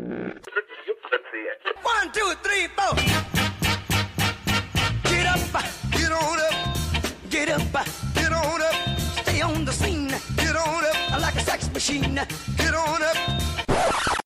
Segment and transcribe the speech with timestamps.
[0.00, 0.16] One,
[2.12, 2.96] two, three, four.
[5.04, 5.40] Get up,
[5.92, 6.54] get on up,
[7.28, 7.60] get up,
[8.14, 8.74] get on up.
[9.22, 12.14] Stay on the scene, get on up like a sex machine.
[12.56, 13.16] Get on up.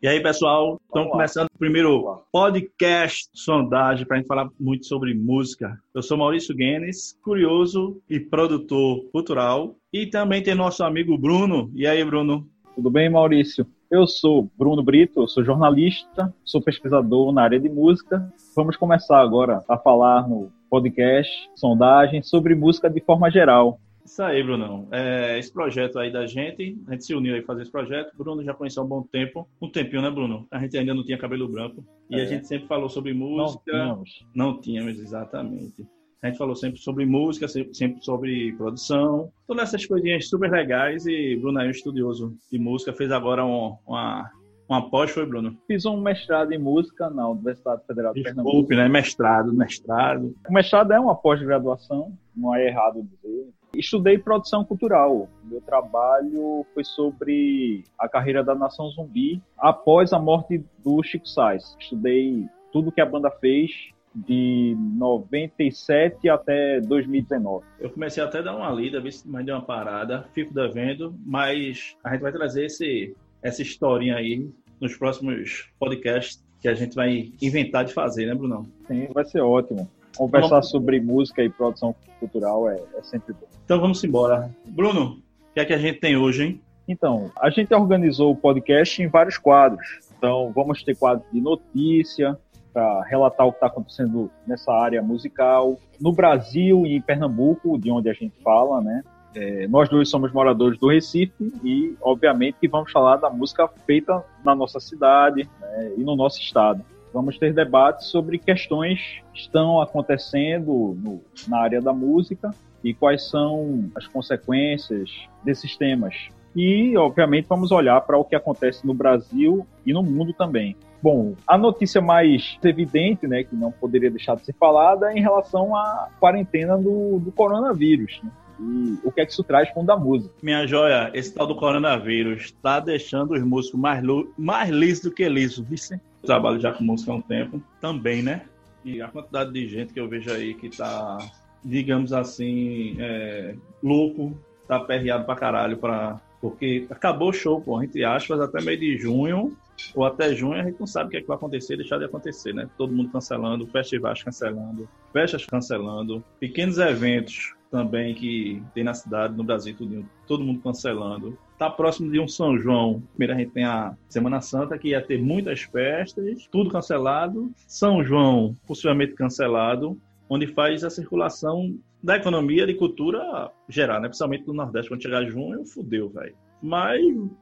[0.00, 5.12] E aí, pessoal, estamos começando o primeiro podcast sondagem para a gente falar muito sobre
[5.12, 5.76] música.
[5.92, 9.74] Eu sou Maurício Guenes, curioso e produtor cultural.
[9.92, 11.72] E também tem nosso amigo Bruno.
[11.74, 12.46] E aí, Bruno?
[12.74, 13.66] Tudo bem, Maurício?
[13.90, 18.32] Eu sou Bruno Brito, eu sou jornalista, sou pesquisador na área de música.
[18.56, 23.78] Vamos começar agora a falar no podcast Sondagem sobre música de forma geral.
[24.04, 24.86] Isso aí, Brunão.
[24.90, 28.12] É, esse projeto aí da gente, a gente se uniu aí fazer esse projeto.
[28.18, 29.48] Bruno já conheceu há um bom tempo.
[29.62, 30.46] Um tempinho, né, Bruno?
[30.50, 31.82] A gente ainda não tinha cabelo branco.
[32.10, 32.22] E É.
[32.22, 33.72] a gente sempre falou sobre música.
[33.72, 34.26] Não tínhamos.
[34.34, 35.86] Não tínhamos, exatamente.
[36.24, 41.04] A gente falou sempre sobre música, sempre sobre produção, todas essas coisinhas super legais.
[41.04, 44.30] E Bruno é um estudioso de música, fez agora um, uma,
[44.66, 45.54] uma pós, foi, Bruno?
[45.66, 48.52] Fiz um mestrado em música na Universidade Federal de Pernambuco.
[48.52, 48.88] Desculpe, né?
[48.88, 50.34] Mestrado, mestrado.
[50.48, 53.46] O mestrado é uma pós-graduação, não é errado dizer.
[53.76, 55.28] Estudei produção cultural.
[55.44, 61.76] Meu trabalho foi sobre a carreira da Nação Zumbi após a morte do Chico Sainz.
[61.78, 67.64] Estudei tudo que a banda fez de 97 até 2019.
[67.80, 71.14] Eu comecei até a dar uma lida, ver se mais deu uma parada, fico devendo,
[71.26, 74.48] mas a gente vai trazer esse, essa historinha aí
[74.80, 78.66] nos próximos podcasts que a gente vai inventar de fazer, né, Brunão?
[78.86, 79.90] Sim, vai ser ótimo.
[80.16, 83.46] Conversar sobre música e produção cultural é, é sempre bom.
[83.64, 84.48] Então vamos embora.
[84.68, 85.18] Bruno,
[85.50, 86.60] o que é que a gente tem hoje, hein?
[86.86, 90.00] Então, a gente organizou o podcast em vários quadros.
[90.16, 92.38] Então, vamos ter quadros de notícia,
[92.74, 95.78] para relatar o que está acontecendo nessa área musical.
[96.00, 99.02] No Brasil e em Pernambuco, de onde a gente fala, né?
[99.34, 104.54] É, nós dois somos moradores do Recife e, obviamente, vamos falar da música feita na
[104.54, 106.84] nossa cidade né, e no nosso estado.
[107.12, 109.00] Vamos ter debates sobre questões
[109.32, 112.50] que estão acontecendo no, na área da música
[112.82, 115.10] e quais são as consequências
[115.42, 116.28] desses temas.
[116.54, 120.76] E, obviamente, vamos olhar para o que acontece no Brasil e no mundo também.
[121.04, 125.20] Bom, a notícia mais evidente, né, que não poderia deixar de ser falada, é em
[125.20, 128.18] relação à quarentena do, do coronavírus.
[128.24, 128.30] Né?
[128.58, 130.34] E o que é que isso traz com o da música.
[130.42, 134.02] Minha joia, esse tal do coronavírus está deixando os músicos mais,
[134.38, 135.68] mais lisos do que lisos.
[135.68, 135.92] Vice?
[136.22, 138.46] Eu trabalho já com música há um tempo também, né?
[138.82, 141.18] E a quantidade de gente que eu vejo aí que tá,
[141.62, 144.34] digamos assim, é, louco,
[144.66, 146.18] tá perreado pra caralho pra.
[146.40, 149.56] Porque acabou o show, entre aspas, até meio de junho,
[149.94, 152.04] ou até junho, a gente não sabe o que, é que vai acontecer, deixar de
[152.04, 152.68] acontecer, né?
[152.76, 159.42] Todo mundo cancelando, festivais cancelando, festas cancelando, pequenos eventos também que tem na cidade, no
[159.42, 161.36] Brasil, tudo, todo mundo cancelando.
[161.58, 163.02] Tá próximo de um São João.
[163.10, 167.50] Primeiro a gente tem a Semana Santa, que ia ter muitas festas, tudo cancelado.
[167.66, 174.08] São João, possivelmente cancelado, onde faz a circulação da economia de cultura geral, né?
[174.08, 174.90] Principalmente do Nordeste.
[174.90, 176.34] Quando chegar junho, fudeu, velho.
[176.62, 177.00] Mas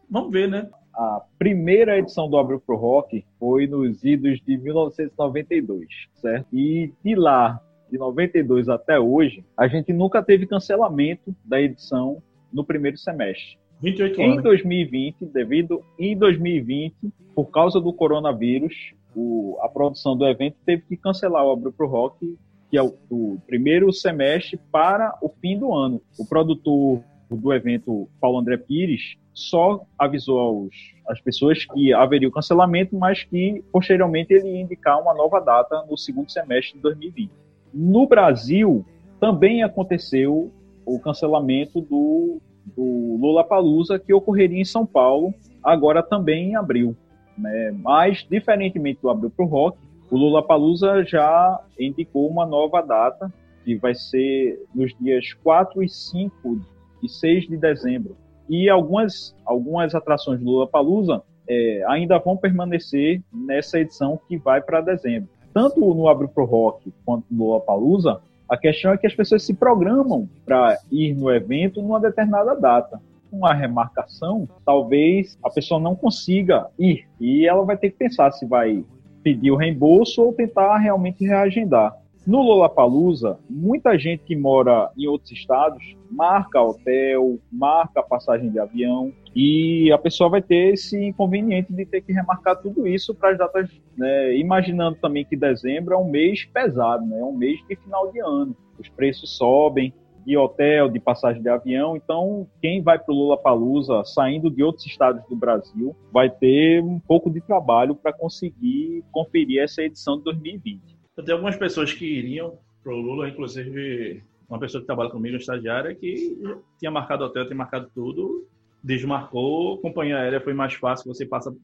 [0.09, 0.69] vamos ver, né?
[0.95, 6.47] A primeira edição do Abril Pro Rock foi nos idos de 1992, certo?
[6.53, 12.23] E de lá, de 92 até hoje, a gente nunca teve cancelamento da edição
[12.53, 13.59] no primeiro semestre.
[13.81, 14.43] 28 Em anos.
[14.45, 16.95] 2020, devido em 2020,
[17.35, 21.89] por causa do coronavírus, o- a produção do evento teve que cancelar o Abril Pro
[21.89, 22.37] Rock,
[22.73, 26.01] que é o, o primeiro semestre para o fim do ano.
[26.19, 30.75] O produtor do evento, Paulo André Pires, só avisou aos,
[31.07, 35.85] às pessoas que haveria o cancelamento, mas que posteriormente ele ia indicar uma nova data
[35.89, 37.31] no segundo semestre de 2020.
[37.75, 38.87] No Brasil,
[39.21, 40.51] também aconteceu
[40.87, 42.41] o cancelamento do,
[42.75, 46.97] do Lollapalooza, que ocorreria em São Paulo, agora também em abril.
[47.37, 47.71] Né?
[47.83, 49.77] Mas, diferentemente do Abril pro Rock,
[50.13, 53.33] o Lollapalooza já indicou uma nova data,
[53.65, 56.61] que vai ser nos dias 4 e 5
[57.03, 58.15] e 6 de dezembro.
[58.47, 64.83] E algumas, algumas atrações do Lollapalooza é, ainda vão permanecer nessa edição que vai para
[64.83, 65.31] dezembro.
[65.55, 69.55] Tanto no Abril Pro Rock quanto no Lollapalooza, a questão é que as pessoas se
[69.55, 73.01] programam para ir no evento numa determinada data.
[73.33, 78.45] Uma remarcação, talvez a pessoa não consiga ir e ela vai ter que pensar se
[78.45, 78.85] vai
[79.23, 81.97] pedir o reembolso ou tentar realmente reagendar.
[82.27, 89.13] No Lollapalooza, muita gente que mora em outros estados marca hotel, marca passagem de avião
[89.35, 93.39] e a pessoa vai ter esse inconveniente de ter que remarcar tudo isso para as
[93.39, 97.75] datas, né, imaginando também que dezembro é um mês pesado, né, é um mês de
[97.77, 98.55] final de ano.
[98.79, 99.93] Os preços sobem,
[100.25, 101.97] de hotel, de passagem de avião.
[101.97, 106.83] Então, quem vai para o Lula Palusa saindo de outros estados do Brasil vai ter
[106.83, 110.81] um pouco de trabalho para conseguir conferir essa edição de 2020.
[111.25, 115.41] Tem algumas pessoas que iriam para o Lula, inclusive uma pessoa que trabalha comigo, uma
[115.41, 116.37] estagiária, que
[116.79, 118.47] tinha marcado hotel, tinha marcado tudo,
[118.83, 121.55] desmarcou, companhia aérea foi mais fácil, você passa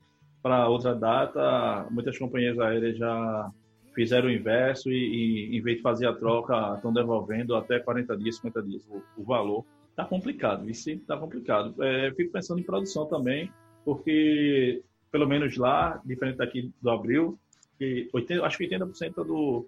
[0.43, 3.51] para outra data, muitas companhias aéreas já
[3.99, 8.17] fizeram o inverso e, e, em vez de fazer a troca, estão devolvendo até 40
[8.17, 9.65] dias, 50 dias o, o valor.
[9.97, 11.75] Tá complicado, isso tá complicado.
[11.83, 13.51] É, fico pensando em produção também,
[13.85, 17.37] porque pelo menos lá, diferente daqui do Abril,
[17.77, 19.67] que 80, acho que 80% do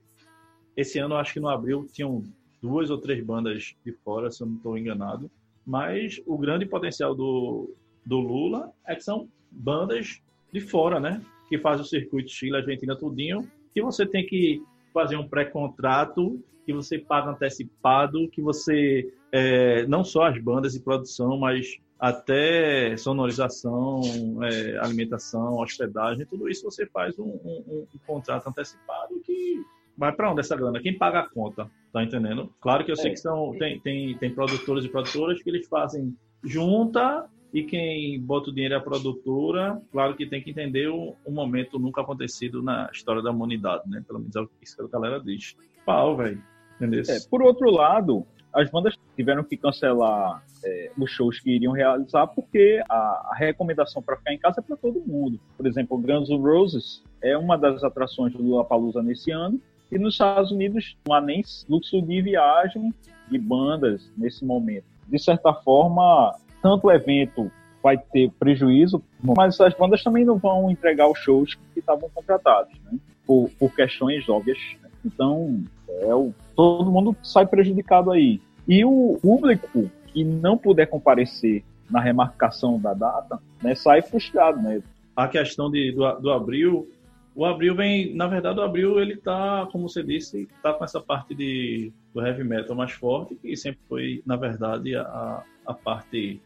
[0.76, 2.22] esse ano acho que no Abril tinham
[2.62, 5.28] duas ou três bandas de fora, se eu não estou enganado.
[5.66, 7.74] Mas o grande potencial do,
[8.06, 10.22] do Lula é que são bandas
[10.52, 11.20] de fora, né?
[11.48, 14.62] Que fazem o circuito Chile, Argentina, tudinho, que você tem que
[14.92, 20.80] fazer um pré-contrato, que você paga antecipado, que você, é, não só as bandas de
[20.80, 24.00] produção, mas até sonorização,
[24.42, 29.62] é, alimentação, hospedagem, tudo isso você faz um, um, um contrato antecipado que
[29.96, 30.80] vai para onde essa grana?
[30.80, 31.70] Quem paga a conta?
[31.92, 32.50] Tá entendendo?
[32.60, 33.14] Claro que eu sei é.
[33.14, 38.50] que são, tem, tem, tem produtores e produtoras que eles fazem junta e quem bota
[38.50, 42.62] o dinheiro é a produtora, claro que tem que entender um, um momento nunca acontecido
[42.62, 44.02] na história da humanidade, né?
[44.06, 45.56] Pelo menos é isso que a galera diz.
[45.84, 46.42] Pau, velho.
[46.80, 52.26] É, por outro lado, as bandas tiveram que cancelar é, os shows que iriam realizar
[52.28, 52.94] porque a,
[53.32, 55.38] a recomendação para ficar em casa é para todo mundo.
[55.56, 59.60] Por exemplo, o Guns N' Roses é uma das atrações do Lollapalooza nesse ano
[59.90, 62.94] e nos Estados Unidos não há nem fluxo de viagem
[63.30, 64.84] de bandas nesse momento.
[65.06, 67.50] De certa forma, tanto o evento
[67.82, 72.72] vai ter prejuízo, mas as bandas também não vão entregar os shows que estavam contratados,
[72.84, 72.98] né?
[73.26, 74.58] por, por, questões óbvias.
[74.82, 74.90] Né?
[75.04, 78.40] Então, é o, todo mundo sai prejudicado aí.
[78.68, 84.80] E o público que não puder comparecer na remarcação da data, né, sai frustrado, né?
[85.16, 86.88] A questão de, do, do abril,
[87.34, 91.00] o abril vem, na verdade, o abril ele tá, como você disse, tá com essa
[91.00, 96.40] parte de, do heavy metal mais forte, que sempre foi, na verdade, a, a parte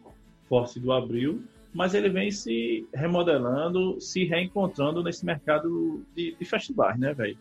[0.48, 1.42] forte do Abril,
[1.72, 7.36] mas ele vem se remodelando, se reencontrando nesse mercado de, de festivais, né, velho?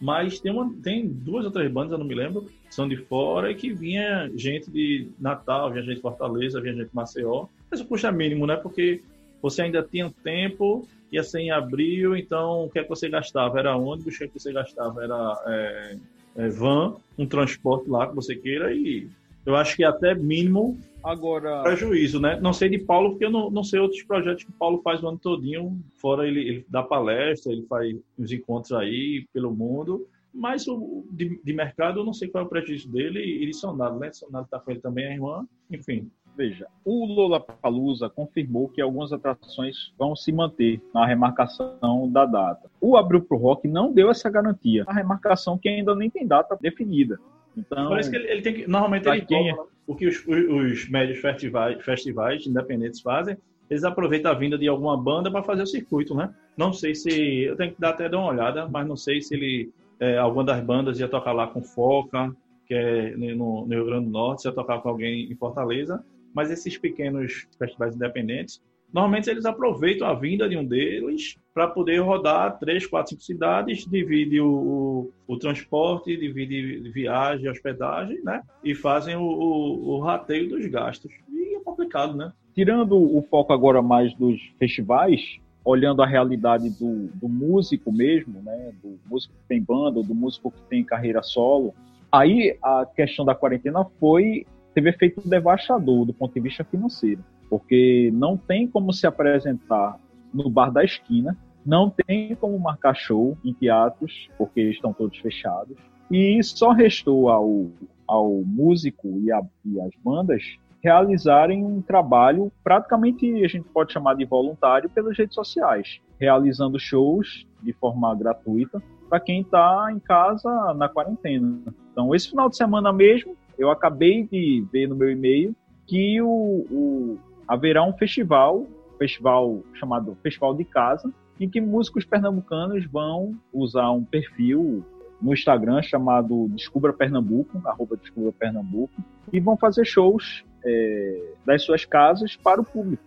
[0.00, 2.96] Mas tem, uma, tem duas ou três bandas, eu não me lembro, que são de
[2.96, 7.46] fora e que vinha gente de Natal, vinha gente de Fortaleza, vinha gente de Maceió.
[7.68, 8.56] Mas o custo é mínimo, né?
[8.56, 9.02] Porque
[9.42, 13.58] você ainda tinha tempo, ia ser em abril, então o que é que você gastava?
[13.58, 15.02] Era ônibus, o que é que você gastava?
[15.02, 15.96] Era é,
[16.36, 19.08] é, van, um transporte lá que você queira e
[19.44, 21.62] eu acho que até mínimo Agora.
[21.62, 22.38] Prejuízo, né?
[22.40, 25.02] Não sei de Paulo, porque eu não, não sei outros projetos que o Paulo faz
[25.02, 25.80] o ano todinho.
[25.94, 30.06] Fora ele, ele dá palestra, ele faz uns encontros aí pelo mundo.
[30.32, 33.20] Mas o de, de mercado, eu não sei qual é o prejuízo dele.
[33.20, 34.12] E ele Sonado, né?
[34.12, 35.46] Sonado tá com ele também, a irmã.
[35.70, 36.10] Enfim.
[36.36, 42.70] Veja, o Lula Palusa confirmou que algumas atrações vão se manter na remarcação da data.
[42.80, 44.84] O Abril pro Rock não deu essa garantia.
[44.86, 47.18] A remarcação que ainda nem tem data definida.
[47.56, 48.68] Então, isso que ele, ele tem que.
[48.68, 49.52] Normalmente ele quem...
[49.88, 53.38] o que os, os médios festivais, festivais independentes fazem,
[53.70, 56.32] eles aproveitam a vinda de alguma banda para fazer o circuito, né?
[56.56, 57.10] Não sei se.
[57.10, 59.72] Eu tenho que dar até dar uma olhada, mas não sei se ele.
[59.98, 62.34] É, alguma das bandas ia tocar lá com Foca,
[62.66, 66.04] que é no, no Rio Grande do Norte, ia tocar com alguém em Fortaleza.
[66.34, 68.62] Mas esses pequenos festivais independentes,
[68.92, 73.84] Normalmente eles aproveitam a vinda de um deles para poder rodar três, quatro, cinco cidades,
[73.84, 78.42] divide o, o, o transporte, divide viagem, hospedagem, né?
[78.64, 81.12] E fazem o, o, o rateio dos gastos.
[81.28, 82.32] E é complicado, né?
[82.54, 85.20] Tirando o foco agora mais dos festivais,
[85.62, 88.72] olhando a realidade do, do músico mesmo, né?
[88.82, 91.74] Do músico que tem banda, do músico que tem carreira solo,
[92.10, 98.10] aí a questão da quarentena foi teve efeito devastador do ponto de vista financeiro porque
[98.14, 99.98] não tem como se apresentar
[100.32, 105.76] no bar da esquina, não tem como marcar show em teatros, porque estão todos fechados,
[106.10, 107.66] e só restou ao,
[108.06, 110.42] ao músico e, a, e as bandas
[110.82, 117.46] realizarem um trabalho praticamente a gente pode chamar de voluntário pelas redes sociais, realizando shows
[117.62, 121.58] de forma gratuita para quem está em casa na quarentena.
[121.92, 125.54] Então, esse final de semana mesmo, eu acabei de ver no meu e-mail
[125.86, 126.28] que o,
[126.70, 128.66] o, haverá um festival,
[128.98, 134.84] festival chamado Festival de Casa, em que músicos pernambucanos vão usar um perfil
[135.20, 138.92] no Instagram chamado Descubra Pernambuco, arroba Descubra Pernambuco,
[139.32, 143.02] e vão fazer shows é, das suas casas para o público.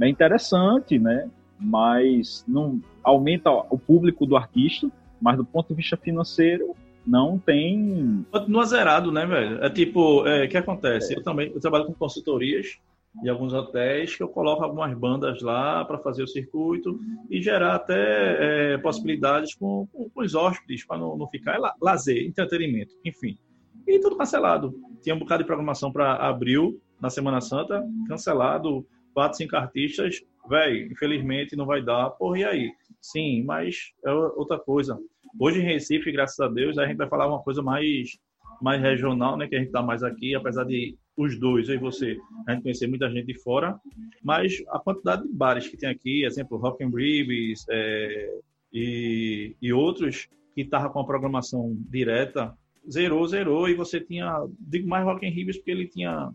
[0.00, 1.28] É interessante, né?
[1.58, 6.74] Mas não aumenta o público do artista, mas do ponto de vista financeiro
[7.06, 8.26] não tem.
[8.30, 9.64] Continua zerado, né, velho?
[9.64, 11.14] É tipo, o é, que acontece?
[11.14, 12.78] Eu também eu trabalho com consultorias
[13.22, 16.98] de alguns hotéis que eu coloco algumas bandas lá para fazer o circuito
[17.30, 22.26] e gerar até é, possibilidades com, com, os hóspedes para não, não ficar é lazer,
[22.26, 23.38] entretenimento, enfim.
[23.86, 24.74] E tudo cancelado.
[25.02, 30.92] Tinha um bocado de programação para abril, na Semana Santa, cancelado, quatro, cinco artistas, velho,
[30.92, 32.72] infelizmente não vai dar, porra, e aí?
[33.00, 34.98] Sim, mas é outra coisa.
[35.38, 38.18] Hoje em Recife, graças a Deus, a gente vai falar uma coisa mais,
[38.60, 41.78] mais regional, né, que a gente está mais aqui, apesar de os dois, eu e
[41.78, 43.80] você, a gente conhecer muita gente de fora,
[44.22, 48.38] mas a quantidade de bares que tem aqui, exemplo, Rock and Ribs é,
[48.72, 52.54] e, e outros que estavam com a programação direta,
[52.90, 56.30] zerou, zerou, e você tinha, digo mais Rock and Ribs porque ele tinha,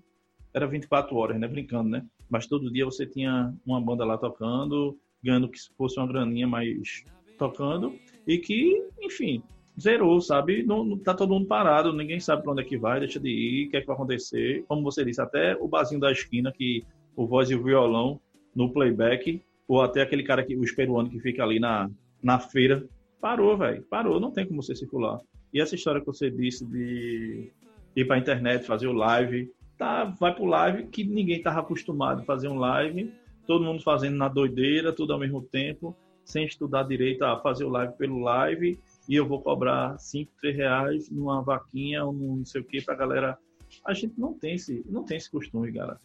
[0.53, 4.97] era 24 horas, né, brincando, né, mas todo dia você tinha uma banda lá tocando,
[5.23, 7.03] ganhando que fosse uma graninha mais
[7.37, 7.93] tocando,
[8.27, 9.43] e que, enfim,
[9.81, 10.63] zerou, sabe?
[10.63, 13.29] Não, não tá todo mundo parado, ninguém sabe para onde é que vai, deixa de
[13.29, 14.63] ir, o que é que vai acontecer.
[14.67, 16.85] Como você disse, até o barzinho da esquina, que
[17.15, 18.19] o voz e o violão
[18.55, 21.89] no playback, ou até aquele cara que, o peruano que fica ali na,
[22.21, 22.85] na feira,
[23.19, 25.19] parou, velho, parou, não tem como você circular.
[25.53, 27.51] E essa história que você disse de
[27.95, 32.21] ir para a internet, fazer o live, tá, vai pro live que ninguém tava acostumado
[32.21, 33.11] a fazer um live,
[33.45, 37.69] todo mundo fazendo na doideira, tudo ao mesmo tempo, sem estudar direito a fazer o
[37.69, 42.45] live pelo live e eu vou cobrar 5, 3 reais numa vaquinha ou num não
[42.45, 43.37] sei o que pra galera.
[43.85, 45.99] A gente não tem esse, não tem esse costume, galera.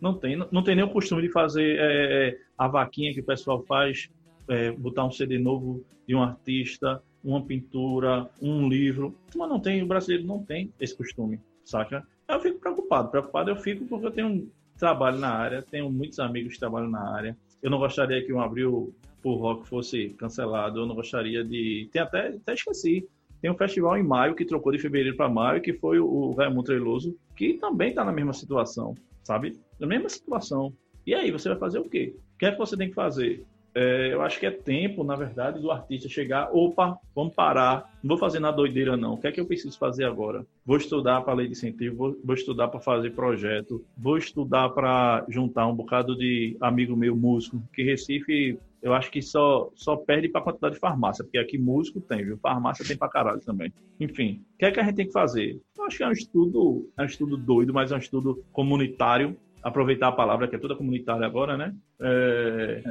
[0.00, 3.24] Não tem, não, não tem nem o costume de fazer é, a vaquinha que o
[3.24, 4.08] pessoal faz,
[4.48, 9.14] é, botar um CD novo de um artista, uma pintura, um livro.
[9.36, 12.06] Mas não tem, o brasileiro não tem esse costume, saca?
[12.26, 13.10] Eu fico preocupado.
[13.10, 17.14] Preocupado eu fico porque eu tenho trabalho na área, tenho muitos amigos que trabalham na
[17.14, 17.36] área.
[17.62, 20.80] Eu não gostaria que um abril por rock fosse cancelado.
[20.80, 21.88] Eu não gostaria de.
[21.92, 23.08] Tem até, até esqueci.
[23.40, 26.64] Tem um festival em maio que trocou de fevereiro para maio, que foi o Raimundo
[26.64, 29.58] Treiloso, que também está na mesma situação, sabe?
[29.78, 30.72] Na mesma situação.
[31.06, 32.14] E aí, você vai fazer o quê?
[32.34, 33.44] O que é que você tem que fazer?
[33.74, 38.08] É, eu acho que é tempo, na verdade, do artista chegar, opa, vamos parar, não
[38.08, 40.44] vou fazer na doideira não, o que é que eu preciso fazer agora?
[40.66, 45.24] Vou estudar para lei de incentivo, vou, vou estudar para fazer projeto, vou estudar para
[45.28, 50.28] juntar um bocado de amigo meu músico, que Recife eu acho que só, só perde
[50.28, 52.38] para a quantidade de farmácia, porque aqui músico tem, viu?
[52.38, 53.72] Farmácia tem para caralho também.
[53.98, 55.60] Enfim, o que é que a gente tem que fazer?
[55.76, 59.36] Eu acho que é um estudo, é um estudo doido, mas é um estudo comunitário.
[59.62, 61.74] Aproveitar a palavra que é toda comunitária agora, né?
[62.00, 62.82] É,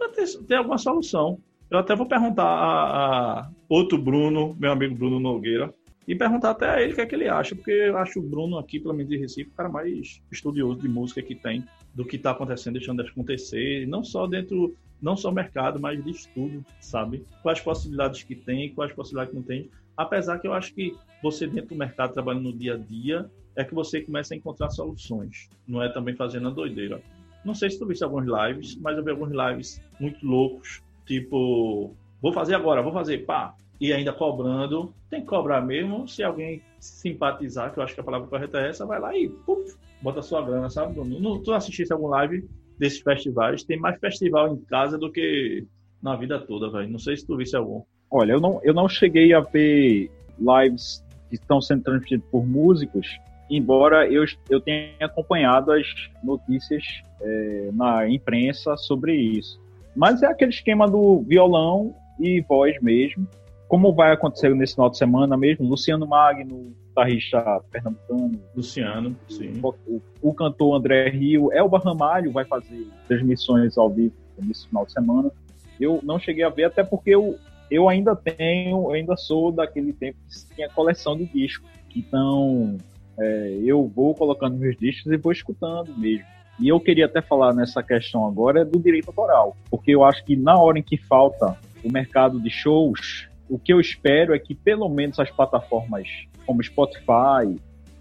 [0.00, 1.38] é ter, ter alguma solução.
[1.70, 5.74] Eu até vou perguntar a, a, outro Bruno, meu amigo Bruno Nogueira,
[6.06, 8.22] e perguntar até a ele o que é que ele acha, porque eu acho o
[8.22, 12.04] Bruno aqui, pelo menos de Recife, o cara mais estudioso de música que tem, do
[12.04, 16.64] que está acontecendo, deixando de acontecer, não só dentro, não só mercado, mas de estudo,
[16.80, 17.24] sabe?
[17.42, 19.70] Quais possibilidades que tem, quais possibilidades que não tem.
[19.96, 23.64] Apesar que eu acho que você dentro do mercado, trabalhando no dia a dia, é
[23.64, 27.00] que você começa a encontrar soluções, não é também fazendo a doideira.
[27.44, 31.94] Não sei se tu viste alguns lives, mas eu vi alguns lives muito loucos, tipo,
[32.20, 34.92] vou fazer agora, vou fazer, pá, e ainda cobrando.
[35.08, 36.08] Tem que cobrar mesmo.
[36.08, 39.28] Se alguém simpatizar, que eu acho que a palavra correta é essa, vai lá e
[39.28, 41.38] puf, bota sua grana, sabe, Bruno?
[41.38, 43.64] Tu assistisse algum live desses festivais?
[43.64, 45.66] Tem mais festival em casa do que
[46.02, 46.88] na vida toda, velho.
[46.88, 47.82] Não sei se tu visse algum.
[48.10, 53.08] Olha, eu não, eu não cheguei a ver lives que estão sendo transmitidos por músicos,
[53.50, 55.86] embora eu, eu tenha acompanhado as
[56.22, 56.84] notícias
[57.20, 59.60] é, na imprensa sobre isso.
[59.94, 63.26] Mas é aquele esquema do violão e voz mesmo.
[63.66, 65.66] Como vai acontecer nesse final de semana mesmo?
[65.66, 68.40] Luciano Magno, guitarrista pernambucano.
[68.54, 69.60] Luciano, sim.
[69.62, 71.52] O, o, cantor André Rio.
[71.52, 75.30] Elba Ramalho vai fazer transmissões ao vivo nesse final de semana.
[75.78, 77.38] Eu não cheguei a ver, até porque eu,
[77.70, 81.68] eu ainda tenho, eu ainda sou daquele tempo que tinha coleção de discos.
[81.94, 82.76] Então,
[83.18, 86.24] é, eu vou colocando meus discos e vou escutando mesmo.
[86.58, 90.34] E eu queria até falar nessa questão agora do direito autoral, porque eu acho que
[90.34, 94.54] na hora em que falta o mercado de shows, o que eu espero é que
[94.54, 96.08] pelo menos as plataformas
[96.44, 97.56] como Spotify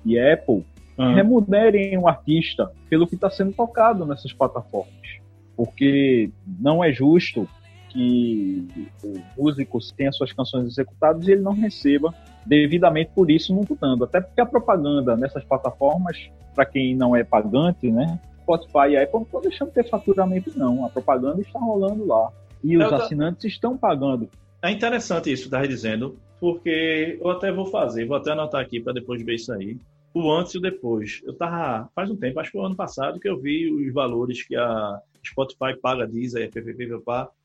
[0.06, 0.64] e Apple
[0.98, 1.14] uhum.
[1.14, 5.20] remunerem o artista pelo que está sendo tocado nessas plataformas.
[5.56, 7.48] Porque não é justo
[7.90, 8.68] que
[9.04, 12.14] o músico tenha suas canções executadas e ele não receba
[12.46, 14.04] devidamente por isso não putando.
[14.04, 18.20] Até porque a propaganda nessas plataformas, para quem não é pagante, né?
[18.42, 20.86] Spotify e Apple não estão deixando de ter faturamento, não.
[20.86, 22.30] A propaganda está rolando lá.
[22.64, 24.30] E os assinantes estão pagando.
[24.66, 28.94] É interessante isso que dizendo, porque eu até vou fazer, vou até anotar aqui para
[28.94, 29.78] depois ver isso aí.
[30.12, 31.22] o antes e o depois.
[31.24, 34.42] Eu tava faz um tempo, acho que foi ano passado que eu vi os valores
[34.42, 36.90] que a Spotify paga, Deezer, PPP,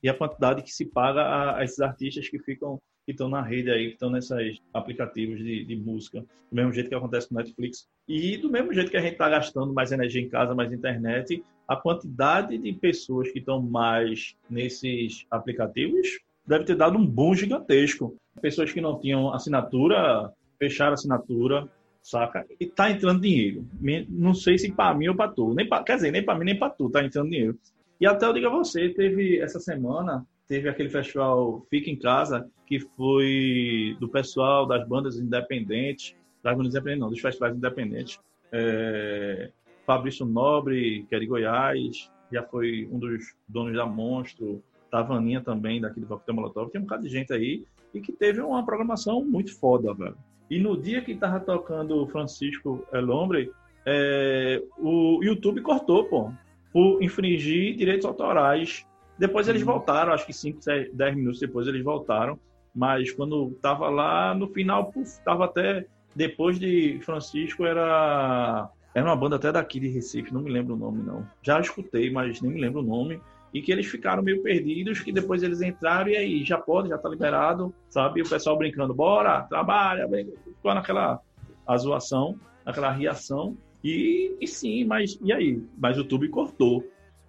[0.02, 3.42] e a quantidade que se paga a, a esses artistas que ficam que estão na
[3.42, 7.34] rede aí, que estão nesses aplicativos de, de, música, do mesmo jeito que acontece com
[7.34, 7.86] Netflix.
[8.08, 11.42] E do mesmo jeito que a gente está gastando mais energia em casa, mais internet,
[11.68, 18.16] a quantidade de pessoas que estão mais nesses aplicativos deve ter dado um boom gigantesco.
[18.40, 21.68] Pessoas que não tinham assinatura, fecharam assinatura,
[22.02, 22.46] saca?
[22.58, 23.66] E tá entrando dinheiro.
[24.08, 25.54] Não sei se para mim ou para tu.
[25.54, 27.58] Nem pra, quer dizer, nem para mim nem para tu tá entrando dinheiro.
[28.00, 32.48] E até eu digo a você, teve essa semana, teve aquele festival Fica em Casa,
[32.66, 38.18] que foi do pessoal das bandas independentes, das bandas independentes não, dos festivais independentes.
[38.50, 39.50] É,
[39.86, 45.80] Fabrício Nobre, que é de Goiás, já foi um dos donos da Monstro, Tavaninha também,
[45.80, 49.24] daqui do Coquetel Molotov, tem um bocado de gente aí, e que teve uma programação
[49.24, 50.16] muito foda, velho.
[50.50, 53.50] E no dia que tava tocando Francisco Elombre,
[53.86, 56.32] é, o YouTube cortou, pô,
[56.72, 58.84] por infringir direitos autorais.
[59.18, 59.72] Depois eles uhum.
[59.72, 60.60] voltaram, acho que 5,
[60.92, 62.38] 10 minutos depois eles voltaram.
[62.74, 69.16] Mas quando tava lá, no final, puf, tava até depois de Francisco, era era uma
[69.16, 71.24] banda até daqui de Recife, não me lembro o nome não.
[71.42, 73.20] Já escutei, mas nem me lembro o nome
[73.52, 76.98] e que eles ficaram meio perdidos, que depois eles entraram e aí já pode, já
[76.98, 78.22] tá liberado, sabe?
[78.22, 80.08] O pessoal brincando, bora, trabalha,
[80.44, 81.20] ficou naquela
[81.66, 83.56] a zoação, naquela reação.
[83.82, 85.62] E, e sim, mas e aí?
[85.78, 86.84] Mas o YouTube cortou.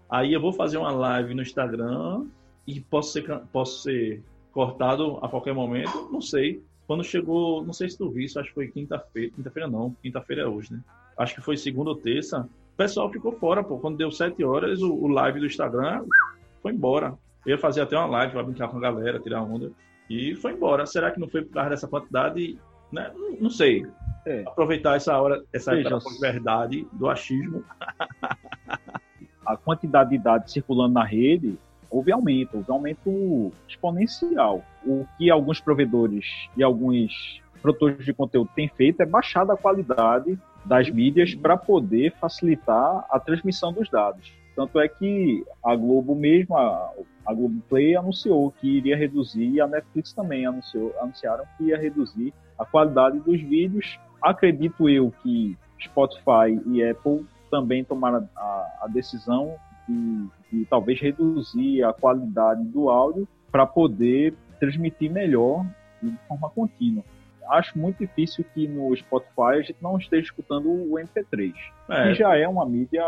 [0.10, 2.26] Aí eu vou fazer uma live no Instagram
[2.68, 6.62] e posso ser, posso ser cortado a qualquer momento, não sei.
[6.86, 10.42] Quando chegou, não sei se tu viu isso, acho que foi quinta-feira, quinta-feira não, quinta-feira
[10.42, 10.82] é hoje, né?
[11.18, 12.50] Acho que foi segunda ou terça,
[12.82, 13.78] pessoal ficou fora, pô.
[13.78, 16.04] Quando deu sete horas, o, o live do Instagram
[16.64, 17.14] foi embora.
[17.46, 19.72] Eu ia fazer até uma live para brincar com a galera, tirar onda.
[20.10, 20.86] E foi embora.
[20.88, 22.58] Será que não foi por causa dessa quantidade?
[22.92, 23.12] Né?
[23.16, 23.86] Não, não sei.
[24.26, 24.42] É.
[24.48, 25.72] Aproveitar essa hora, essa
[26.20, 27.64] verdade do achismo.
[29.46, 31.58] a quantidade de dados circulando na rede
[31.90, 34.64] houve aumento, houve aumento exponencial.
[34.84, 36.26] O que alguns provedores
[36.58, 42.14] e alguns produtores de conteúdo têm feito é baixar a qualidade das mídias para poder
[42.20, 44.32] facilitar a transmissão dos dados.
[44.56, 46.92] Tanto é que a Globo mesmo, a,
[47.26, 51.78] a Globo Play anunciou que iria reduzir, e a Netflix também anunciou, anunciaram que ia
[51.78, 54.00] reduzir a qualidade dos vídeos.
[54.22, 59.56] Acredito eu que Spotify e Apple também tomaram a, a decisão
[59.88, 65.66] de, de talvez reduzir a qualidade do áudio para poder transmitir melhor
[66.02, 67.04] de forma contínua
[67.52, 71.54] acho muito difícil que no Spotify a gente não esteja escutando o MP3,
[71.90, 72.04] é.
[72.04, 73.04] que já é uma mídia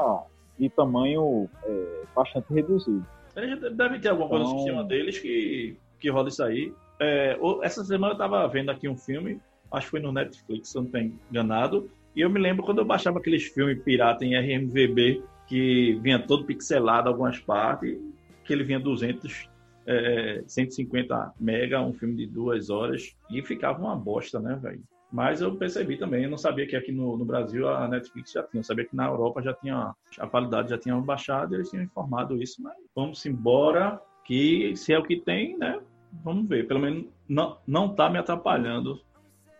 [0.59, 3.05] de tamanho é, bastante reduzido.
[3.35, 4.53] Eles devem ter alguma coisa então...
[4.53, 6.73] no sistema deles que, que rola isso aí.
[6.99, 9.39] É, essa semana eu estava vendo aqui um filme,
[9.71, 12.79] acho que foi no Netflix, se eu não estou enganado, e eu me lembro quando
[12.79, 17.97] eu baixava aqueles filmes pirata em RMVB, que vinha todo pixelado algumas partes,
[18.45, 19.49] que ele vinha 200
[19.85, 24.83] é, 150 mega, um filme de duas horas, e ficava uma bosta, né, velho?
[25.11, 28.41] Mas eu percebi também, eu não sabia que aqui no, no, Brasil a Netflix já
[28.41, 31.83] tinha, eu sabia que na Europa já tinha, a qualidade já tinha baixado, eles tinham
[31.83, 35.79] informado isso, mas vamos embora, que se é o que tem, né,
[36.23, 38.99] vamos ver, pelo menos não, não tá me atrapalhando.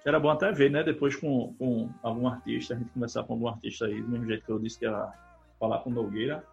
[0.06, 3.48] Era bom até ver, né, depois com, com algum artista, a gente conversar com algum
[3.48, 5.14] artista aí, do mesmo jeito que eu disse que ia
[5.60, 6.44] falar com Nogueira,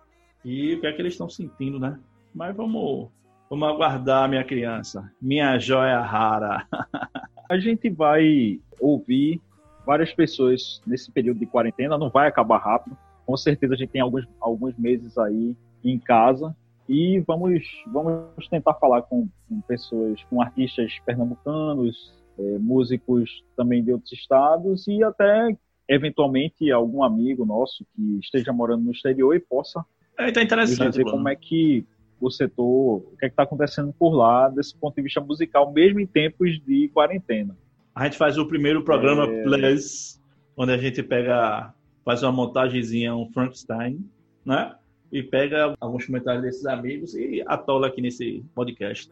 [0.45, 1.99] e o que é que eles estão sentindo, né?
[2.35, 3.11] Mas vamos
[3.51, 5.13] Vamos aguardar, minha criança.
[5.21, 6.65] Minha joia rara.
[7.51, 9.41] a gente vai ouvir
[9.85, 11.99] várias pessoas nesse período de quarentena.
[11.99, 12.97] Não vai acabar rápido.
[13.27, 16.55] Com certeza a gente tem alguns, alguns meses aí em casa.
[16.89, 23.93] E vamos, vamos tentar falar com, com pessoas, com artistas pernambucanos, é, músicos também de
[23.93, 25.57] outros estados e até
[25.89, 29.85] eventualmente algum amigo nosso que esteja morando no exterior e possa
[30.17, 31.85] é, tá interessante, dizer como é que
[32.21, 36.01] o setor, o que é está acontecendo por lá, desse ponto de vista musical, mesmo
[36.01, 37.57] em tempos de quarentena.
[37.95, 39.43] A gente faz o primeiro programa é...
[39.43, 40.21] Plus,
[40.57, 41.73] onde a gente pega,
[42.05, 44.05] faz uma montagemzinha, um Frankenstein,
[44.45, 44.75] né?
[45.11, 49.11] E pega alguns comentários desses amigos e atola aqui nesse podcast.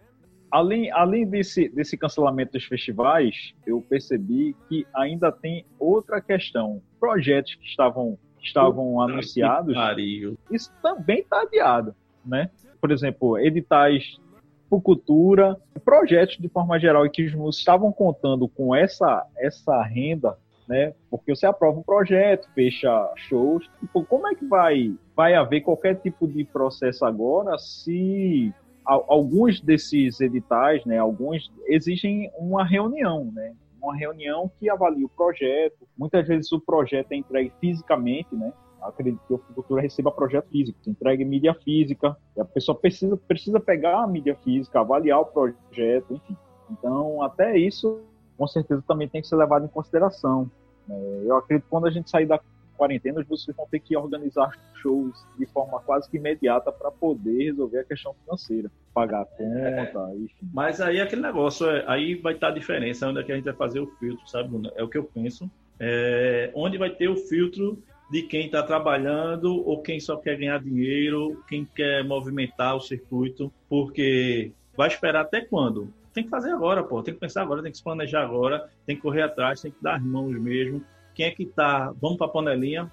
[0.51, 6.81] Além, além desse, desse cancelamento dos festivais, eu percebi que ainda tem outra questão.
[6.99, 9.75] Projetos que estavam, estavam anunciados,
[10.51, 11.94] isso também está adiado,
[12.25, 12.51] né?
[12.80, 14.18] Por exemplo, editais
[14.68, 20.36] por cultura, projetos de forma geral e que os estavam contando com essa, essa renda,
[20.68, 20.92] né?
[21.10, 23.66] Porque você aprova um projeto, fecha shows.
[23.80, 28.52] Tipo, como é que vai, vai haver qualquer tipo de processo agora se
[28.84, 35.86] alguns desses editais, né, alguns exigem uma reunião, né, uma reunião que avalia o projeto.
[35.96, 38.52] Muitas vezes o projeto é entregue fisicamente, né?
[38.82, 44.02] Acredito que o Cultura receba projeto físico, entregue mídia física, a pessoa precisa, precisa pegar
[44.02, 46.36] a mídia física, avaliar o projeto, enfim.
[46.70, 48.00] Então, até isso,
[48.36, 50.50] com certeza, também tem que ser levado em consideração.
[50.88, 52.40] É, eu acredito que quando a gente sair da
[52.76, 57.80] quarentena, vocês vão ter que organizar shows de forma quase que imediata para poder resolver
[57.80, 60.48] a questão financeira, pagar a conta, é, enfim.
[60.52, 63.44] Mas aí aquele negócio, é, aí vai estar a diferença onde é que a gente
[63.44, 64.70] vai fazer o filtro, sabe?
[64.76, 65.50] É o que eu penso.
[65.80, 70.62] É, onde vai ter o filtro de quem está trabalhando ou quem só quer ganhar
[70.62, 75.92] dinheiro, quem quer movimentar o circuito, porque vai esperar até quando?
[76.12, 77.03] Tem que fazer agora, pô.
[77.03, 79.83] Tem que pensar agora, tem que se planejar agora, tem que correr atrás, tem que
[79.83, 80.83] dar as mãos mesmo.
[81.14, 81.92] Quem é que tá?
[82.01, 82.90] Vamos para a panelinha?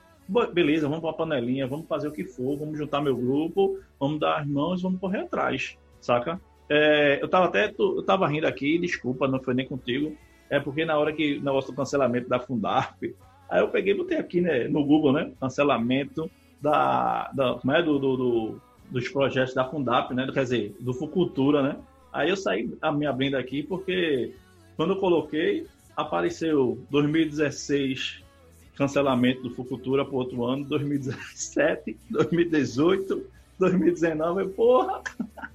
[0.54, 4.20] Beleza, vamos para a panelinha, vamos fazer o que for, vamos juntar meu grupo, vamos
[4.20, 6.42] dar as mãos, vamos correr atrás, saca?
[6.68, 10.18] É, eu tava até eu tava rindo aqui, desculpa, não foi nem contigo.
[10.50, 13.04] É porque na hora que o negócio do cancelamento da Fundarp,
[13.50, 15.32] Aí eu peguei e botei aqui né, no Google, né?
[15.40, 16.30] Cancelamento
[16.62, 20.28] da, da, como é, do, do, do, dos projetos da Fundap, né?
[20.34, 21.78] Quer dizer, do Fucultura, né?
[22.12, 24.34] Aí eu saí a minha abrindo aqui porque
[24.76, 28.24] quando eu coloquei, apareceu 2016
[28.76, 33.26] cancelamento do Fucultura para outro ano, 2017, 2018,
[33.58, 35.02] 2019, porra!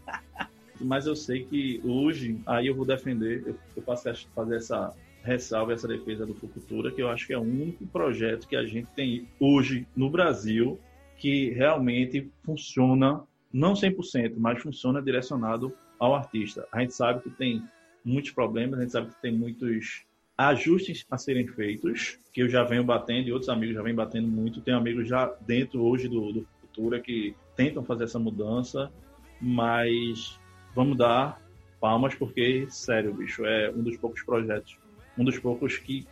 [0.80, 5.72] Mas eu sei que hoje, aí eu vou defender, eu, eu faço fazer essa ressalva
[5.72, 8.90] essa defesa do Fucultura, que eu acho que é o único projeto que a gente
[8.92, 10.78] tem hoje no Brasil
[11.16, 16.66] que realmente funciona, não 100%, mas funciona direcionado ao artista.
[16.72, 17.62] A gente sabe que tem
[18.02, 20.06] muitos problemas, a gente sabe que tem muitos
[20.36, 24.28] ajustes a serem feitos, que eu já venho batendo e outros amigos já vêm batendo
[24.28, 24.62] muito.
[24.62, 28.90] Tem amigos já dentro hoje do, do Futura que tentam fazer essa mudança,
[29.38, 30.40] mas
[30.74, 31.38] vamos dar
[31.78, 34.78] palmas porque, sério, bicho, é um dos poucos projetos
[35.20, 36.06] um dos poucos que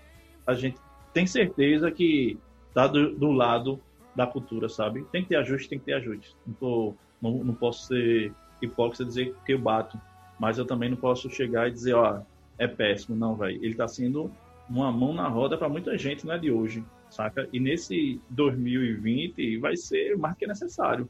[0.47, 0.79] a gente
[1.15, 3.81] tem certeza que está do, do, lado
[4.15, 5.05] da cultura, sabe?
[5.11, 6.37] Tem que ter ajuste, tem que ter ajuste.
[6.47, 9.99] Não, tô, não, não posso ser hipócrita dizer que eu bato,
[10.39, 12.21] mas eu também não posso chegar e dizer, ó,
[12.59, 13.17] é péssimo.
[13.17, 13.57] Não, velho.
[13.57, 14.31] Ele está sendo
[14.69, 17.49] uma mão na roda para muita gente, não é de hoje, saca?
[17.51, 21.09] E nesse 2020 vai ser mais que necessário.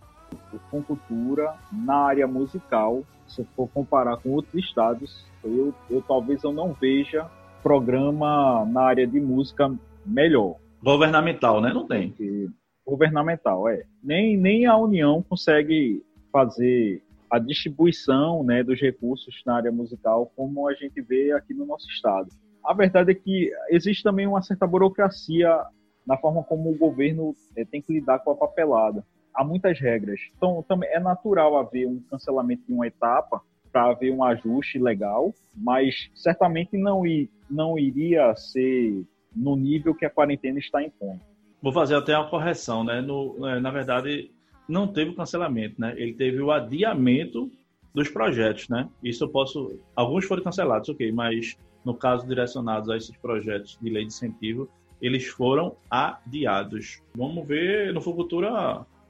[0.70, 6.52] Com cultura na área musical, se for comparar com outros estados, eu, eu talvez eu
[6.52, 7.28] não veja
[7.62, 9.72] programa na área de música
[10.04, 10.56] melhor.
[10.82, 11.72] Governamental, né?
[11.72, 12.14] Não tem.
[12.86, 13.84] governamental, é.
[14.02, 20.66] Nem, nem a União consegue fazer a distribuição né, dos recursos na área musical como
[20.68, 22.28] a gente vê aqui no nosso estado.
[22.64, 25.64] A verdade é que existe também uma certa burocracia
[26.06, 29.04] na forma como o governo é, tem que lidar com a papelada.
[29.34, 30.20] Há muitas regras.
[30.36, 33.42] Então, é natural haver um cancelamento de uma etapa
[33.78, 37.04] para haver um ajuste legal, mas certamente não,
[37.48, 41.20] não iria ser no nível que a quarentena está impondo.
[41.62, 43.00] Vou fazer até uma correção, né?
[43.00, 44.32] No, é, na verdade,
[44.68, 45.94] não teve o cancelamento, né?
[45.96, 47.48] Ele teve o adiamento
[47.94, 48.88] dos projetos, né?
[49.00, 49.78] Isso eu posso.
[49.94, 54.68] Alguns foram cancelados, ok, mas no caso direcionados a esses projetos de lei de incentivo,
[55.00, 57.00] eles foram adiados.
[57.16, 58.48] Vamos ver no futuro,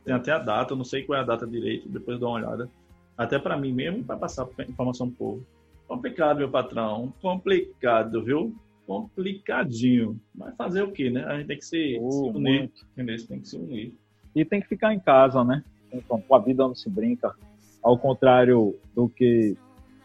[0.05, 2.37] tem até a data, não sei qual é a data direito, depois eu dou uma
[2.37, 2.71] olhada
[3.19, 5.47] até para mim mesmo, para passar informação para o povo.
[5.89, 7.13] Complicado, meu patrão.
[7.21, 8.55] Complicado, viu?
[8.87, 10.21] Complicadinho.
[10.33, 11.25] Mas fazer o quê, né?
[11.25, 12.71] A gente tem que se, oh, se unir.
[12.93, 13.17] Entendeu?
[13.27, 13.95] Tem que se unir.
[14.37, 15.65] E tem que ficar em casa, né?
[15.93, 17.35] Então, a vida não se brinca.
[17.83, 19.57] Ao contrário do que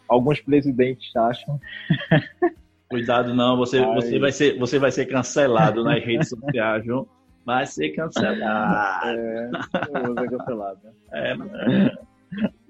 [0.08, 1.60] alguns presidentes acham.
[2.89, 3.58] Cuidado, não.
[3.58, 7.08] Você, você, vai, ser, você vai ser cancelado nas redes sociais, viu?
[7.45, 9.08] Vai ser cancelado.
[9.08, 9.52] É,
[9.93, 10.80] eu vou ser cancelado.
[10.84, 10.93] Né?
[11.12, 12.12] É, é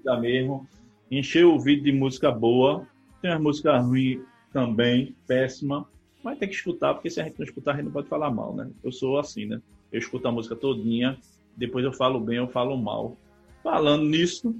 [0.04, 0.66] da mesmo.
[1.10, 2.86] Encher o ouvido de música boa.
[3.20, 4.20] Tem as músicas ruins
[4.52, 5.86] também, péssima.
[6.22, 8.30] Mas tem que escutar, porque se a gente não escutar, a gente não pode falar
[8.30, 8.70] mal, né?
[8.82, 9.60] Eu sou assim, né?
[9.92, 11.18] Eu escuto a música todinha,
[11.56, 13.16] depois eu falo bem, eu falo mal.
[13.62, 14.54] Falando nisso,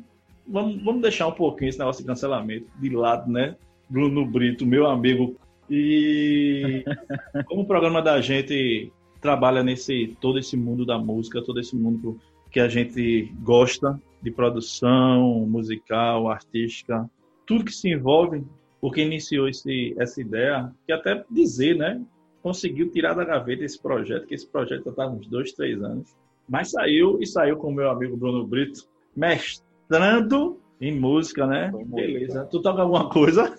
[0.47, 3.57] vamos, vamos deixar um pouquinho esse negócio de cancelamento de lado, né?
[3.89, 5.37] Bruno Brito, meu amigo.
[5.71, 6.85] E
[7.47, 12.21] como o programa da gente trabalha nesse todo esse mundo da música, todo esse mundo
[12.51, 17.09] que a gente gosta, de produção musical, artística,
[17.47, 18.43] tudo que se envolve,
[18.81, 22.03] porque iniciou esse, essa ideia, que até dizer, né?
[22.43, 26.17] Conseguiu tirar da gaveta esse projeto, que esse projeto já está uns dois, três anos.
[26.49, 31.71] Mas saiu e saiu com o meu amigo Bruno Brito, mestrando em música, né?
[31.87, 32.47] Beleza.
[32.47, 33.55] Tu toca alguma coisa?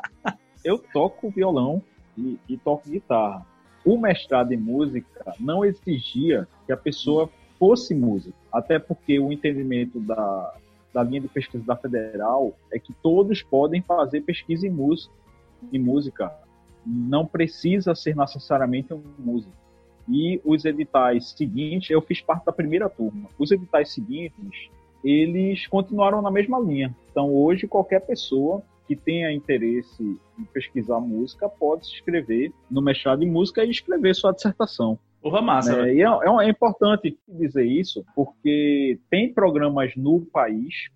[0.64, 1.82] Eu toco violão
[2.16, 3.46] e, e toco guitarra.
[3.84, 8.36] O mestrado em música não exigia que a pessoa fosse músico.
[8.52, 10.54] Até porque o entendimento da,
[10.92, 15.12] da linha de pesquisa da Federal é que todos podem fazer pesquisa em música,
[15.72, 16.32] em música
[16.86, 19.52] não precisa ser necessariamente um músico.
[20.08, 23.28] E os editais seguintes, eu fiz parte da primeira turma.
[23.36, 24.70] Os editais seguintes,
[25.02, 26.94] eles continuaram na mesma linha.
[27.10, 33.24] Então, hoje, qualquer pessoa que tenha interesse em pesquisar música pode se inscrever no mestrado
[33.24, 34.96] em música e escrever sua dissertação.
[35.26, 35.88] Porra, massa.
[35.88, 40.88] É, e é, é, é, importante dizer isso, porque tem programas no país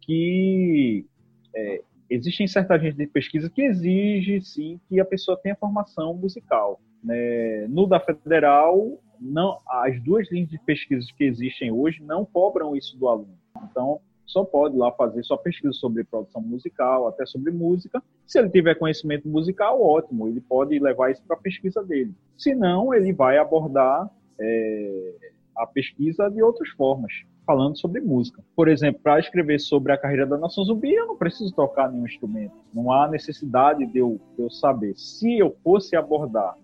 [0.00, 1.06] que
[1.54, 6.80] é, existem certas agências de pesquisa que exigem, sim, que a pessoa tenha formação musical.
[7.00, 7.68] Né?
[7.68, 12.98] No da Federal, não, as duas linhas de pesquisa que existem hoje não cobram isso
[12.98, 13.38] do aluno.
[13.70, 18.02] Então, só pode lá fazer sua pesquisa sobre produção musical, até sobre música.
[18.26, 22.14] Se ele tiver conhecimento musical, ótimo, ele pode levar isso para a pesquisa dele.
[22.36, 25.14] Se não, ele vai abordar é,
[25.56, 27.10] a pesquisa de outras formas,
[27.46, 28.44] falando sobre música.
[28.54, 32.04] Por exemplo, para escrever sobre a carreira da Nação Zumbi, eu não preciso tocar nenhum
[32.04, 32.54] instrumento.
[32.72, 34.94] Não há necessidade de eu, de eu saber.
[34.94, 36.54] Se eu fosse abordar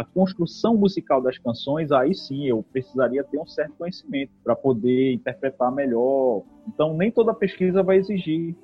[0.00, 5.12] a construção musical das canções, aí sim eu precisaria ter um certo conhecimento para poder
[5.12, 6.42] interpretar melhor.
[6.66, 8.56] Então, nem toda pesquisa vai exigir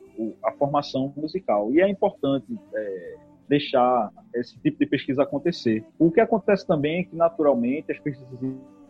[0.42, 1.70] a formação musical.
[1.74, 5.84] E é importante é, deixar esse tipo de pesquisa acontecer.
[5.98, 8.38] O que acontece também é que, naturalmente, as pesquisas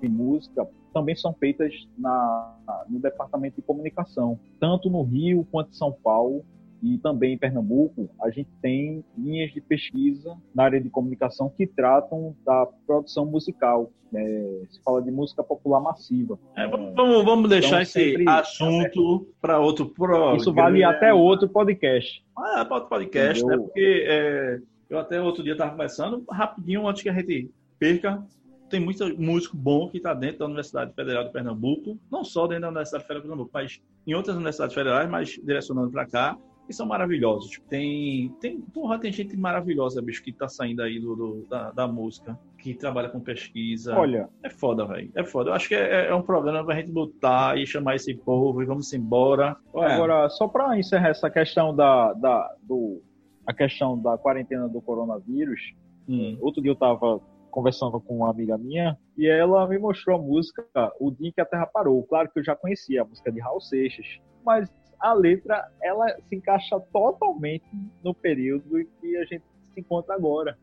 [0.01, 5.75] de música também são feitas na, no departamento de comunicação, tanto no Rio quanto em
[5.75, 6.45] São Paulo
[6.83, 11.67] e também em Pernambuco, a gente tem linhas de pesquisa na área de comunicação que
[11.67, 13.91] tratam da produção musical.
[14.15, 16.39] É, se fala de música popular massiva.
[16.57, 20.37] É, vamos, vamos deixar então, esse assunto para outro programa.
[20.37, 22.25] Isso vale até outro podcast.
[22.39, 23.57] Ah, para outro podcast, né?
[23.57, 28.25] Porque é, eu até outro dia estava conversando, rapidinho, antes que a gente perca,
[28.71, 32.63] tem muito músico bom que está dentro da Universidade Federal de Pernambuco, não só dentro
[32.63, 36.73] da Universidade Federal de Pernambuco, mas em outras universidades federais, mas direcionando para cá que
[36.73, 37.51] são maravilhosos.
[37.51, 41.71] Tipo, tem, tem, porra, tem gente maravilhosa, bicho, que tá saindo aí do, do da,
[41.71, 43.97] da, música, que trabalha com pesquisa.
[43.97, 44.29] Olha.
[44.43, 45.11] É foda, velho.
[45.15, 45.51] É foda.
[45.51, 48.67] Eu acho que é, é, um problema pra gente botar e chamar esse povo e
[48.67, 49.57] vamos embora.
[49.75, 49.85] É.
[49.85, 53.01] Agora, só pra encerrar essa questão da, da, do,
[53.47, 55.61] a questão da quarentena do coronavírus,
[56.09, 56.37] hum.
[56.41, 57.21] outro dia eu tava
[57.57, 60.63] conversando com uma amiga minha e ela me mostrou a música
[61.01, 62.03] O Dia que a Terra Parou.
[62.03, 66.37] Claro que eu já conhecia a música de Raul Seixas, mas a letra ela se
[66.37, 67.65] encaixa totalmente
[68.03, 70.57] no período em que a gente se encontra agora.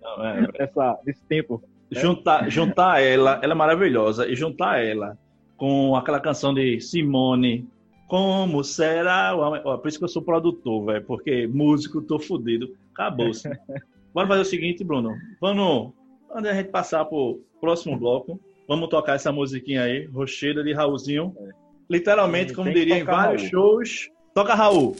[0.00, 1.62] Não, é, Essa, nesse tempo.
[1.90, 2.00] Né?
[2.00, 5.18] Juntar, juntar ela, ela é maravilhosa, e juntar ela
[5.56, 7.66] com aquela canção de Simone,
[8.08, 9.34] Como será?
[9.34, 12.76] Ó, por isso que eu sou produtor, velho, porque músico, tô fudido.
[12.92, 13.48] Acabou-se.
[14.14, 15.14] Bora fazer o seguinte, Bruno.
[15.40, 15.92] Vamos,
[16.34, 21.34] antes a gente passar pro próximo bloco, vamos tocar essa musiquinha aí, Rocheira de Raulzinho.
[21.38, 23.84] É literalmente, como diria em vários Raul.
[23.84, 24.96] shows, toca Raul.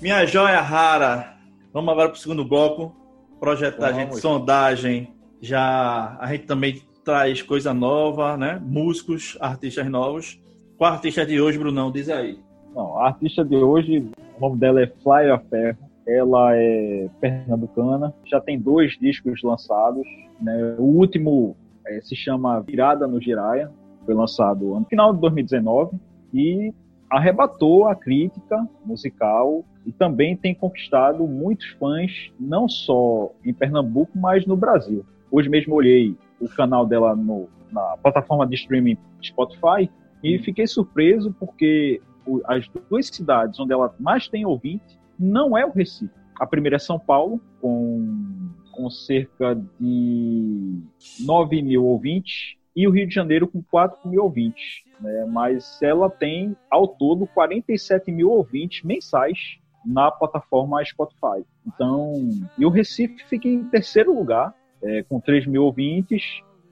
[0.00, 1.37] Minha joia rara,
[1.78, 2.92] Vamos agora para o segundo bloco.
[3.38, 5.14] Projeto da gente, sondagem.
[5.40, 8.60] Já a gente também traz coisa nova, né?
[8.60, 10.42] Músicos, artistas novos.
[10.76, 11.92] Qual artista de hoje, Brunão?
[11.92, 12.40] Diz aí.
[12.74, 15.78] Não, a artista de hoje, o nome dela é Flávia Ferro.
[16.04, 20.04] Ela é pernambucana, já tem dois discos lançados.
[20.40, 20.74] Né?
[20.80, 23.70] O último é, se chama Virada no Giraia,
[24.04, 25.96] foi lançado no final de 2019
[26.34, 26.74] e
[27.08, 34.44] arrebatou a crítica musical e também tem conquistado muitos fãs, não só em Pernambuco, mas
[34.44, 35.02] no Brasil.
[35.30, 39.90] Hoje mesmo olhei o canal dela no, na plataforma de streaming Spotify
[40.22, 42.02] e fiquei surpreso porque
[42.44, 46.12] as duas cidades onde ela mais tem ouvinte não é o Recife.
[46.38, 50.82] A primeira é São Paulo, com, com cerca de
[51.24, 54.82] 9 mil ouvintes, e o Rio de Janeiro com 4 mil ouvintes.
[55.00, 55.24] Né?
[55.24, 61.44] Mas ela tem, ao todo, 47 mil ouvintes mensais na plataforma Spotify.
[61.66, 62.14] Então,
[62.56, 66.22] e o Recife fica em terceiro lugar, é, com 3 mil ouvintes.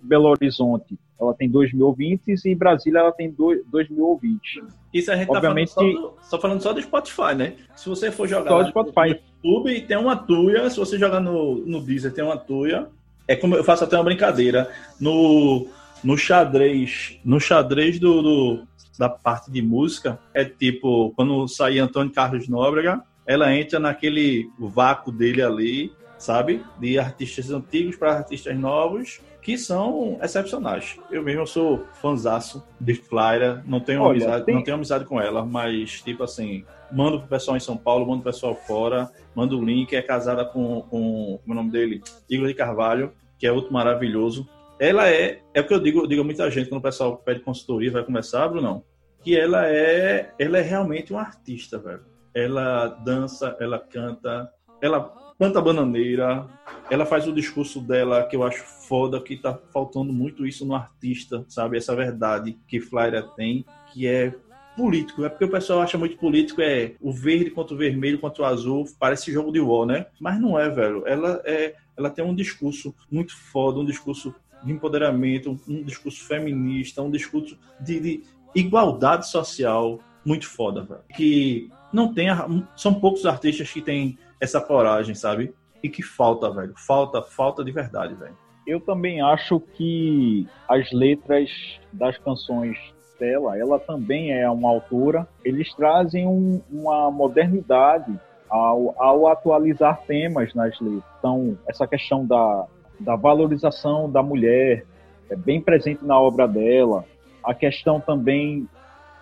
[0.03, 4.63] Belo Horizonte, ela tem 2 mil ouvintes e Brasília ela tem 2 mil ouvintes.
[4.93, 7.55] Isso a gente Obviamente, tá falando só, do, só falando só do Spotify, né?
[7.75, 9.21] Se você for jogar só do Spotify.
[9.43, 10.69] no YouTube, tem uma tuia.
[10.71, 12.89] Se você jogar no, no Deezer, tem uma tuia.
[13.27, 14.71] É como eu faço até uma brincadeira.
[15.01, 15.67] No,
[16.05, 18.67] no xadrez, no xadrez do, do
[18.99, 25.11] da parte de música, é tipo, quando sair Antônio Carlos Nóbrega, ela entra naquele vácuo
[25.11, 26.65] dele ali sabe?
[26.79, 30.99] De artistas antigos para artistas novos, que são excepcionais.
[31.11, 34.55] Eu mesmo sou fanzaço de Flyra, não tenho Olha, amizade, tem...
[34.55, 38.23] não tenho amizade com ela, mas tipo assim, mando pro pessoal em São Paulo, mando
[38.23, 42.03] pro pessoal fora, mando o link, é casada com, com como é o nome dele?
[42.29, 44.49] Igor de Carvalho, que é outro maravilhoso.
[44.79, 47.41] Ela é, é o que eu digo, digo a muita gente quando o pessoal pede
[47.41, 48.85] consultoria, vai conversar, Bruno,
[49.23, 52.05] que ela é, ela é realmente um artista, velho.
[52.35, 54.51] Ela dança, ela canta,
[54.83, 55.01] ela
[55.39, 56.47] planta bananeira,
[56.91, 60.75] ela faz o discurso dela que eu acho foda, que tá faltando muito isso no
[60.75, 61.77] artista, sabe?
[61.77, 64.35] Essa verdade que Flyra tem, que é
[64.77, 65.25] político.
[65.25, 68.47] É porque o pessoal acha muito político, é o verde contra o vermelho contra o
[68.47, 70.07] azul, parece jogo de war, né?
[70.21, 71.03] Mas não é, velho.
[71.07, 77.03] Ela é, ela tem um discurso muito foda, um discurso de empoderamento, um discurso feminista,
[77.03, 78.23] um discurso de, de
[78.55, 81.03] igualdade social muito foda, velho.
[81.15, 82.29] Que não tem,
[82.77, 85.55] são poucos artistas que têm essa coragem, sabe?
[85.83, 86.75] E que falta, velho.
[86.77, 88.37] Falta, falta de verdade, velho.
[88.67, 91.49] Eu também acho que as letras
[91.93, 92.77] das canções
[93.19, 95.29] dela, ela também é uma autora.
[95.45, 101.05] Eles trazem um, uma modernidade ao, ao, atualizar temas nas letras.
[101.19, 102.67] Então, essa questão da,
[102.99, 104.85] da valorização da mulher
[105.31, 107.05] é bem presente na obra dela.
[107.43, 108.69] A questão também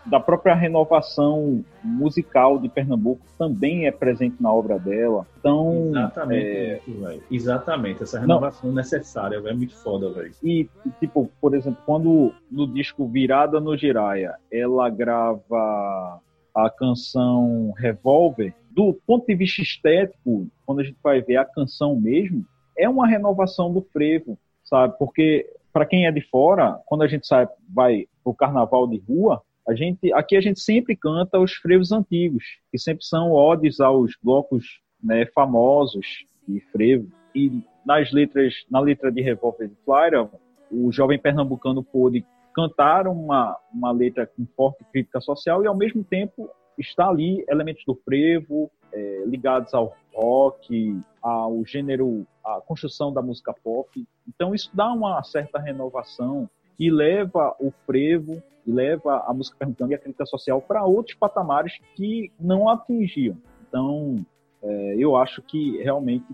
[0.06, 5.26] da própria renovação musical de Pernambuco também é presente na obra dela.
[5.38, 6.80] Então, exatamente, é...
[6.86, 8.76] isso, exatamente essa renovação Não.
[8.76, 10.32] necessária, é muito foda, velho.
[10.42, 10.68] E
[11.00, 16.20] tipo, por exemplo, quando no disco Virada no Giraia, ela grava
[16.54, 21.96] a canção Revolver, do ponto de vista estético, quando a gente vai ver a canção
[21.96, 22.44] mesmo,
[22.76, 24.96] é uma renovação do frevo, sabe?
[24.98, 29.42] Porque para quem é de fora, quando a gente sai vai pro carnaval de rua,
[29.66, 34.12] a gente, aqui a gente sempre canta os frevos antigos, que sempre são odes aos
[34.22, 37.08] blocos né, famosos de frevo.
[37.34, 40.30] E nas letras, na letra de Revolver de Flyra,
[40.70, 46.04] o jovem pernambucano pôde cantar uma, uma letra com forte crítica social e, ao mesmo
[46.04, 53.22] tempo, está ali elementos do frevo, é, ligados ao rock, ao gênero, à construção da
[53.22, 54.06] música pop.
[54.28, 59.92] Então, isso dá uma certa renovação e leva o frevo e leva a música pernambucana
[59.92, 63.36] e a crítica social para outros patamares que não atingiam.
[63.68, 64.24] Então,
[64.62, 66.26] é, eu acho que realmente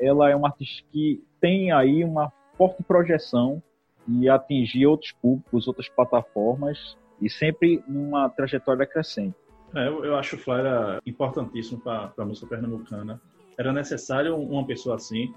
[0.00, 3.62] ela é uma artista que tem aí uma forte projeção
[4.06, 9.34] e atingir outros públicos, outras plataformas e sempre numa trajetória crescente.
[9.74, 13.20] É, eu, eu acho o Flyer importantíssimo para a música pernambucana.
[13.58, 15.34] Era necessário uma pessoa assim,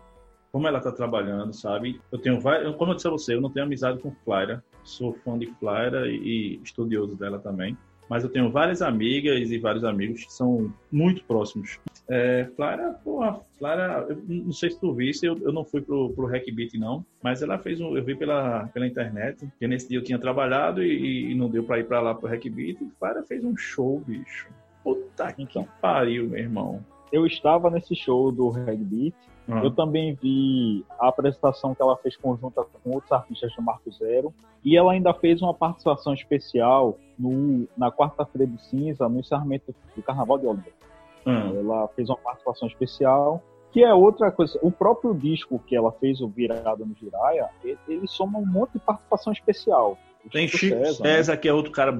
[0.51, 1.99] como ela está trabalhando, sabe?
[2.11, 5.13] Eu tenho várias, como eu disse a você, eu não tenho amizade com Flyra, sou
[5.13, 7.77] fã de Flyra e, estudioso dela também,
[8.09, 11.79] mas eu tenho várias amigas e vários amigos que são muito próximos.
[12.09, 13.39] É, Flyra, porra,
[14.09, 17.41] eu não sei se tu visse, eu, eu não fui pro, pro Hackbeat não, mas
[17.41, 21.31] ela fez um, eu vi pela, pela internet, que nesse dia eu tinha trabalhado e,
[21.31, 24.49] e não deu para ir para lá pro Hackbeat, Flyra fez um show, bicho.
[24.83, 25.47] Puta que
[25.79, 26.83] pariu, meu irmão.
[27.11, 29.15] Eu estava nesse show do Hackbeat,
[29.51, 29.65] Uhum.
[29.65, 34.33] Eu também vi a apresentação que ela fez conjunta com outros artistas do Marco Zero.
[34.63, 40.01] E ela ainda fez uma participação especial no, na quarta-feira de cinza, no encerramento do
[40.01, 40.77] Carnaval de Oliveira.
[41.25, 41.59] Uhum.
[41.59, 44.57] Ela fez uma participação especial, que é outra coisa.
[44.61, 48.73] O próprio disco que ela fez, o Virado no Giraia, ele, ele soma um monte
[48.73, 49.97] de participação especial.
[50.31, 51.37] Tem Chico César, César né?
[51.37, 51.91] que é outro cara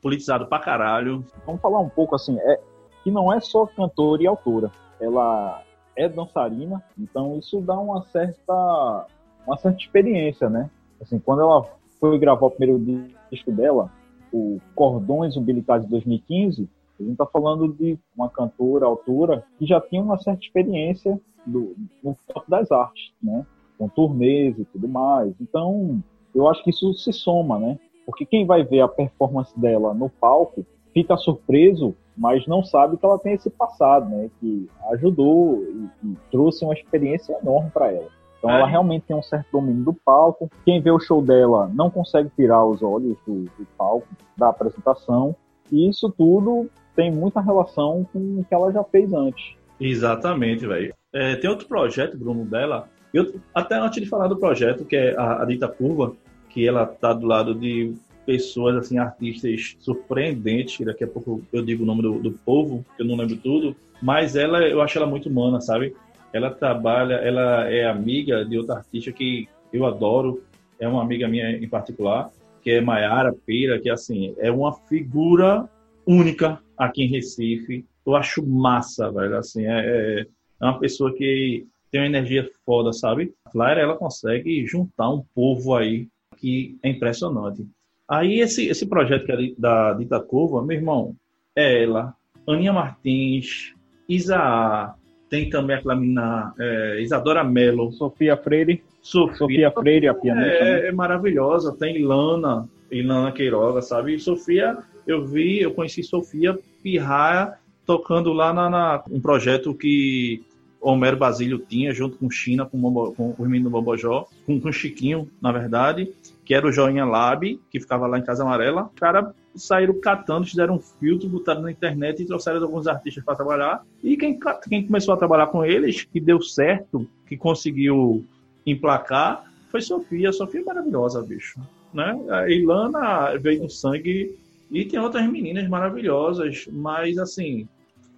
[0.00, 1.24] politizado pra caralho.
[1.44, 2.60] Vamos falar um pouco assim, é,
[3.02, 4.70] que não é só cantora e autora.
[5.00, 5.62] Ela
[5.96, 9.06] é dançarina, então isso dá uma certa,
[9.46, 10.70] uma certa experiência, né?
[11.00, 11.64] Assim, quando ela
[12.00, 13.90] foi gravar o primeiro disco dela,
[14.32, 19.80] o Cordões Umbilicais de 2015, a gente está falando de uma cantora, autora, que já
[19.80, 23.44] tinha uma certa experiência do, no campo das artes, né?
[23.76, 25.34] Com turnês e tudo mais.
[25.40, 26.02] Então,
[26.34, 27.78] eu acho que isso se soma, né?
[28.06, 33.04] Porque quem vai ver a performance dela no palco fica surpreso mas não sabe que
[33.04, 34.30] ela tem esse passado, né?
[34.38, 38.08] Que ajudou e, e trouxe uma experiência enorme para ela.
[38.38, 38.58] Então é.
[38.58, 40.50] ela realmente tem um certo domínio do palco.
[40.64, 45.34] Quem vê o show dela não consegue tirar os olhos do, do palco, da apresentação.
[45.70, 49.54] E isso tudo tem muita relação com o que ela já fez antes.
[49.80, 50.94] Exatamente, velho.
[51.12, 52.88] É, tem outro projeto, Bruno, dela.
[53.14, 56.14] Eu, até antes de falar do projeto, que é a, a Dita Curva,
[56.48, 57.94] que ela tá do lado de
[58.24, 62.84] pessoas, assim, artistas surpreendentes, que daqui a pouco eu digo o nome do, do povo,
[62.96, 65.94] que eu não lembro tudo, mas ela, eu acho ela muito humana, sabe?
[66.32, 70.42] Ela trabalha, ela é amiga de outra artista que eu adoro,
[70.78, 72.30] é uma amiga minha em particular,
[72.62, 75.68] que é Maiara Pira, que assim, é uma figura
[76.06, 77.84] única aqui em Recife.
[78.04, 80.26] Eu acho massa, velho, assim, é, é,
[80.60, 83.34] é uma pessoa que tem uma energia foda, sabe?
[83.44, 86.08] A Flyer, ela consegue juntar um povo aí
[86.38, 87.66] que é impressionante.
[88.12, 91.16] Aí esse, esse projeto que é da Dita Curva, meu irmão,
[91.56, 92.12] é ela,
[92.46, 93.72] Aninha Martins,
[94.06, 94.94] Isa,
[95.30, 97.90] tem também aquela menina é, Isadora Mello.
[97.90, 98.82] Sofia Freire.
[99.00, 100.62] Sofia, Sofia Freire, a pianista.
[100.62, 101.74] É, é, maravilhosa.
[101.74, 104.18] Tem Ilana, Ilana Queiroga, sabe?
[104.18, 107.54] Sofia, eu vi, eu conheci Sofia Pirraia
[107.86, 110.42] tocando lá na, na um projeto que
[110.82, 115.30] Homero Basílio tinha, junto com China, com, o com o menino Bobojó, com, com Chiquinho,
[115.40, 116.12] na verdade,
[116.44, 118.90] que era o Joinha Lab, que ficava lá em Casa Amarela.
[118.92, 123.36] Os caras saíram catando, fizeram um filtro, botaram na internet e trouxeram alguns artistas para
[123.36, 123.84] trabalhar.
[124.02, 124.38] E quem,
[124.68, 128.24] quem começou a trabalhar com eles, que deu certo, que conseguiu
[128.66, 130.32] emplacar, foi Sofia.
[130.32, 131.60] Sofia é maravilhosa, bicho.
[131.92, 132.18] Né?
[132.30, 134.36] A Ilana veio no sangue
[134.70, 137.68] e tem outras meninas maravilhosas, mas assim,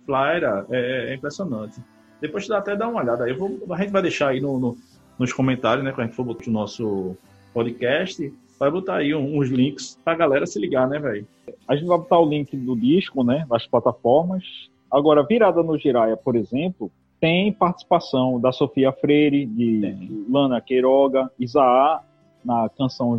[0.07, 1.81] Flyra é, é impressionante.
[2.21, 3.33] Depois dá até dar uma olhada aí.
[3.33, 4.79] Vou, a gente vai deixar aí no, no,
[5.19, 5.91] nos comentários, né?
[5.91, 7.17] Quando a gente for botar o nosso
[7.55, 11.27] podcast, vai botar aí uns links pra galera se ligar, né, velho?
[11.67, 13.47] A gente vai botar o link do disco, né?
[13.49, 14.45] Nas plataformas.
[14.91, 16.91] Agora, Virada no Giraia, por exemplo,
[17.21, 20.27] tem participação da Sofia Freire, de tem.
[20.29, 22.03] Lana Queiroga, Isaá,
[22.45, 23.19] na canção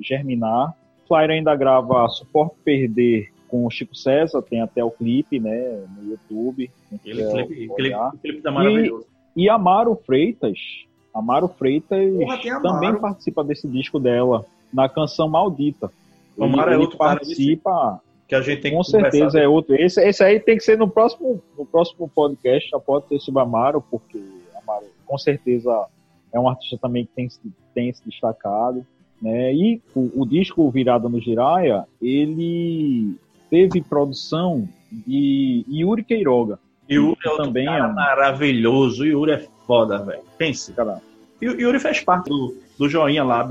[0.00, 0.74] Germinar.
[1.06, 6.10] Flyer ainda grava Suporte Perder com o Chico César, tem até o clipe, né, no
[6.10, 6.70] YouTube.
[6.90, 9.06] Aquele clipe, clipe, clipe tá maravilhoso.
[9.36, 10.58] E, e Amaro Freitas,
[11.14, 15.90] Amaro Freitas Porra, também participa desse disco dela, na canção Maldita.
[16.36, 19.74] O Amaro ele, é outro participa que a gente tem com certeza é outro.
[19.74, 23.42] Esse, esse aí tem que ser no próximo, no próximo podcast, já pode ser sobre
[23.42, 24.22] Amaro, porque
[24.62, 25.86] Amaro com certeza
[26.32, 27.28] é um artista também que tem,
[27.74, 28.86] tem se destacado.
[29.20, 29.54] Né?
[29.54, 33.14] E o, o disco Virada no Jiraya, ele
[33.50, 36.58] teve produção de Yuri Queiroga.
[36.90, 37.92] Yuri é também é um...
[37.92, 39.04] maravilhoso.
[39.04, 40.20] Yuri é foda, velho.
[40.36, 40.70] Pense.
[40.74, 41.00] Caramba.
[41.40, 43.48] Yuri fez parte do, do Joinha lá,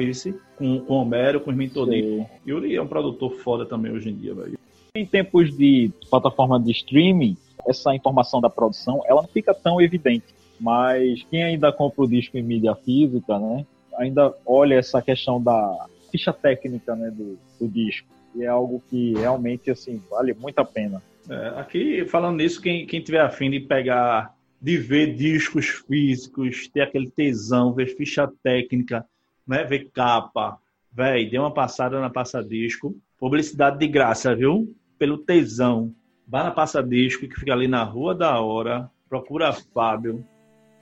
[0.55, 2.29] com, com o Homero, com o Irmão Todinho.
[2.47, 4.57] Yuri é um produtor foda também hoje em dia, velho.
[4.95, 7.35] Em tempos de plataforma de streaming,
[7.67, 10.25] essa informação da produção, ela não fica tão evidente.
[10.59, 13.65] Mas quem ainda compra o disco em mídia física, né,
[13.97, 19.13] ainda olha essa questão da ficha técnica, né, do, do disco e é algo que
[19.13, 21.01] realmente assim vale muito a pena.
[21.29, 26.81] É, aqui, falando nisso, quem, quem tiver afim de pegar, de ver discos físicos, ter
[26.81, 29.05] aquele tesão, ver ficha técnica,
[29.47, 30.59] né, ver capa,
[30.91, 32.95] velho, dê uma passada na Passa Disco.
[33.17, 34.75] Publicidade de graça, viu?
[34.99, 35.93] Pelo tesão.
[36.27, 38.89] Vá na Passa Disco, que fica ali na Rua da Hora.
[39.09, 40.23] Procura Fábio,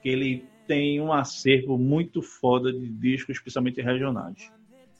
[0.03, 4.51] que ele tem um acervo muito foda de discos, especialmente regionais.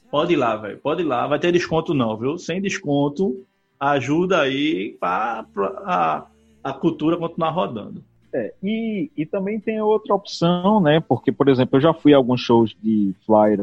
[0.10, 0.80] Pode ir lá, velho.
[0.80, 1.28] Pode ir lá.
[1.28, 2.38] Vai ter desconto não, viu?
[2.38, 3.46] Sem desconto,
[3.80, 5.46] ajuda aí para
[5.86, 6.26] a,
[6.64, 8.04] a cultura continuar rodando.
[8.34, 11.00] É, e, e também tem outra opção, né?
[11.00, 13.60] Porque, por exemplo, eu já fui a alguns shows de Flyer.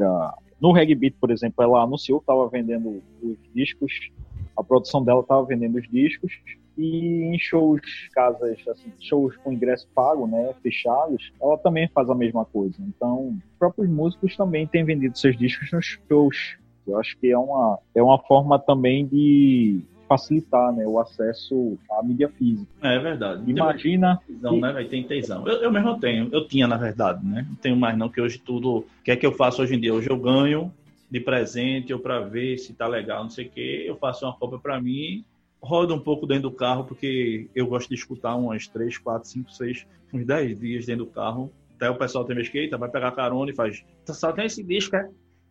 [0.61, 4.11] No Reggae por exemplo, ela anunciou que estava vendendo os discos.
[4.57, 6.33] A produção dela estava vendendo os discos
[6.77, 7.81] e em shows,
[8.13, 12.77] casas, assim, shows com ingresso pago, né, fechados, ela também faz a mesma coisa.
[12.81, 16.57] Então, os próprios músicos também têm vendido seus discos nos shows.
[16.87, 22.03] Eu acho que é uma, é uma forma também de facilitar né, o acesso à
[22.03, 22.71] mídia física.
[22.83, 23.51] É verdade.
[23.51, 24.21] Imagina.
[24.27, 24.61] Tesão, que...
[24.61, 25.47] né, Tem tesão.
[25.47, 27.47] Eu, eu mesmo tenho, eu tinha, na verdade, né?
[27.49, 28.79] Não tenho mais não, que hoje tudo.
[28.79, 29.93] O que é que eu faço hoje em dia?
[29.93, 30.73] Hoje eu ganho
[31.11, 33.85] de presente ou para ver se tá legal, não sei o quê.
[33.87, 35.25] Eu faço uma cópia para mim
[35.67, 39.51] roda um pouco dentro do carro, porque eu gosto de escutar umas 3, 4, 5,
[39.51, 41.53] 6, uns 10 dias dentro do carro.
[41.75, 43.85] Até o pessoal tem esquenta, vai pegar carona e faz.
[44.07, 45.09] Só tem esse disco, é?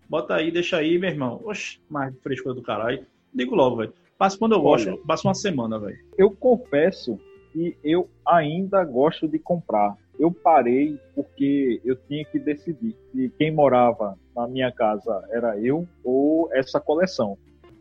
[0.10, 1.42] Bota aí, deixa aí, meu irmão.
[1.44, 3.06] Oxe, mais frescura do caralho.
[3.34, 3.94] Digo logo, velho.
[4.18, 5.98] Passa quando eu gosto, passa uma semana, velho.
[6.18, 7.20] Eu confesso
[7.52, 9.96] que eu ainda gosto de comprar.
[10.18, 15.86] Eu parei porque eu tinha que decidir se quem morava na minha casa era eu
[16.04, 17.38] ou essa coleção.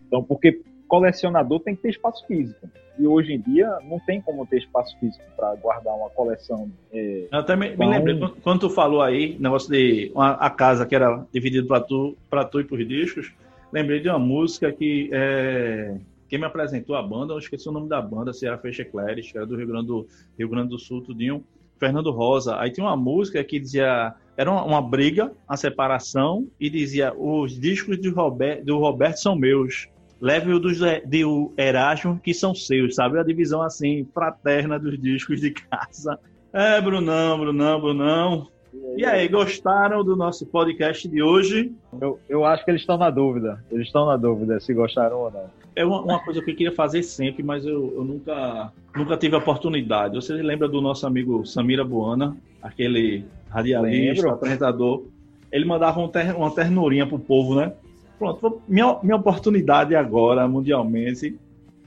[0.07, 2.69] Então, porque colecionador tem que ter espaço físico.
[2.99, 6.71] E hoje em dia não tem como ter espaço físico para guardar uma coleção.
[6.93, 7.89] É, eu até me, então...
[7.89, 11.81] me lembrei, quando tu falou aí, negócio de uma, a casa que era dividida para
[11.81, 13.33] tu, para tu e por discos,
[13.73, 15.97] lembrei de uma música que é,
[16.29, 19.31] quem me apresentou a banda, eu esqueci o nome da banda, se era Fecha Eclairs,
[19.31, 20.07] que era do Rio Grande do,
[20.39, 21.45] Rio Grande do Sul, tudinho,
[21.79, 22.59] Fernando Rosa.
[22.59, 27.59] Aí tinha uma música que dizia, era uma, uma briga, a separação, e dizia, os
[27.59, 29.89] discos do Robert, do Roberto são meus
[30.21, 31.25] leve o dos de
[31.59, 33.19] Erasmo, que são seus, sabe?
[33.19, 36.19] A divisão assim, fraterna dos discos de casa.
[36.51, 38.49] É, Brunão, Brunão, Brunão.
[38.97, 41.73] E aí, gostaram do nosso podcast de hoje?
[42.01, 43.63] Eu, eu acho que eles estão na dúvida.
[43.71, 45.51] Eles estão na dúvida se gostaram ou não.
[45.77, 49.35] É uma, uma coisa que eu queria fazer sempre, mas eu, eu nunca, nunca tive
[49.35, 50.15] a oportunidade.
[50.15, 55.05] Você lembra do nosso amigo Samira Buana, aquele radialista, apresentador?
[55.51, 57.73] Ele mandava um ter, uma ternurinha pro povo, né?
[58.19, 61.37] Pronto, minha, minha oportunidade agora, mundialmente,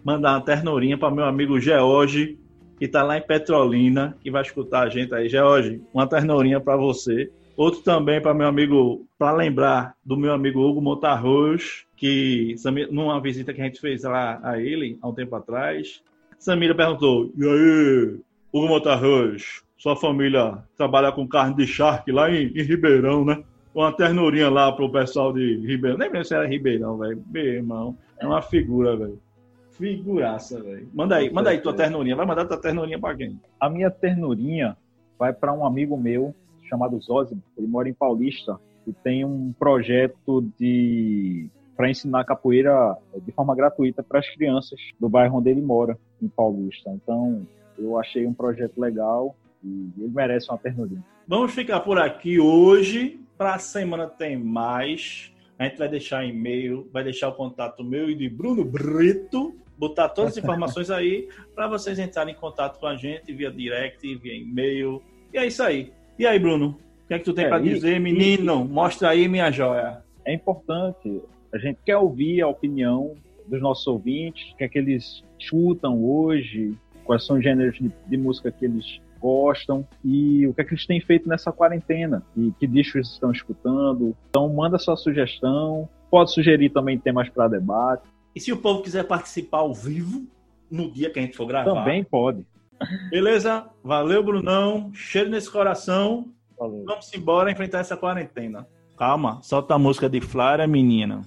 [0.03, 2.37] mandar uma ternurinha para meu amigo George,
[2.77, 5.29] que está lá em Petrolina, que vai escutar a gente aí.
[5.29, 7.31] George, uma ternurinha para você.
[7.57, 12.53] Outro também para meu amigo, para lembrar do meu amigo Hugo Montarroz, que
[12.91, 16.03] numa visita que a gente fez lá a ele, há um tempo atrás,
[16.37, 18.19] Samira perguntou: E aí,
[18.53, 23.43] Hugo Montarroz, sua família trabalha com carne de charque lá em, em Ribeirão, né?
[23.73, 25.97] Uma ternurinha lá pro pessoal de Ribeirão.
[25.97, 27.23] Nem lembro se era Ribeirão, velho.
[27.27, 29.19] Meu irmão, é uma figura, velho.
[29.71, 30.87] Figuraça, velho.
[30.93, 32.15] Manda aí, manda aí tua ternurinha.
[32.15, 33.39] Vai mandar tua ternurinha pra quem?
[33.59, 34.77] A minha ternurinha
[35.17, 36.35] vai para um amigo meu
[36.67, 37.41] chamado Zózimo.
[37.57, 44.01] Ele mora em Paulista e tem um projeto de para ensinar capoeira de forma gratuita
[44.01, 46.89] para as crianças do bairro onde ele mora, em Paulista.
[46.89, 47.45] Então,
[47.77, 51.05] eu achei um projeto legal e ele merece uma ternurinha.
[51.27, 53.19] Vamos ficar por aqui hoje.
[53.37, 55.31] Para a semana tem mais.
[55.59, 60.09] A gente vai deixar e-mail, vai deixar o contato meu e de Bruno Brito, botar
[60.09, 64.33] todas as informações aí para vocês entrarem em contato com a gente via direct, via
[64.33, 65.01] e-mail.
[65.31, 65.91] E é isso aí.
[66.17, 66.77] E aí, Bruno?
[67.05, 68.65] O que é que tu tem É, para e- dizer, menino?
[68.65, 70.03] Mostra aí, minha joia.
[70.25, 71.21] É importante,
[71.53, 73.13] a gente quer ouvir a opinião
[73.47, 76.73] dos nossos ouvintes, o que é que eles escutam hoje,
[77.05, 80.73] quais são os gêneros de, de música que eles gostam e o que é que
[80.73, 84.15] eles têm feito nessa quarentena e que discos estão escutando.
[84.29, 88.03] Então manda sua sugestão, pode sugerir também temas para debate,
[88.35, 90.27] E se o povo quiser participar ao vivo,
[90.69, 91.73] no dia que a gente for gravar.
[91.73, 92.45] também pode.
[93.09, 93.67] Beleza?
[93.83, 94.91] Valeu, Brunão.
[94.93, 96.31] Cheiro nesse coração.
[96.57, 96.83] Valeu.
[96.85, 98.67] Vamos embora enfrentar essa quarentena.
[98.97, 101.21] Calma, solta a música de Flávia, menina.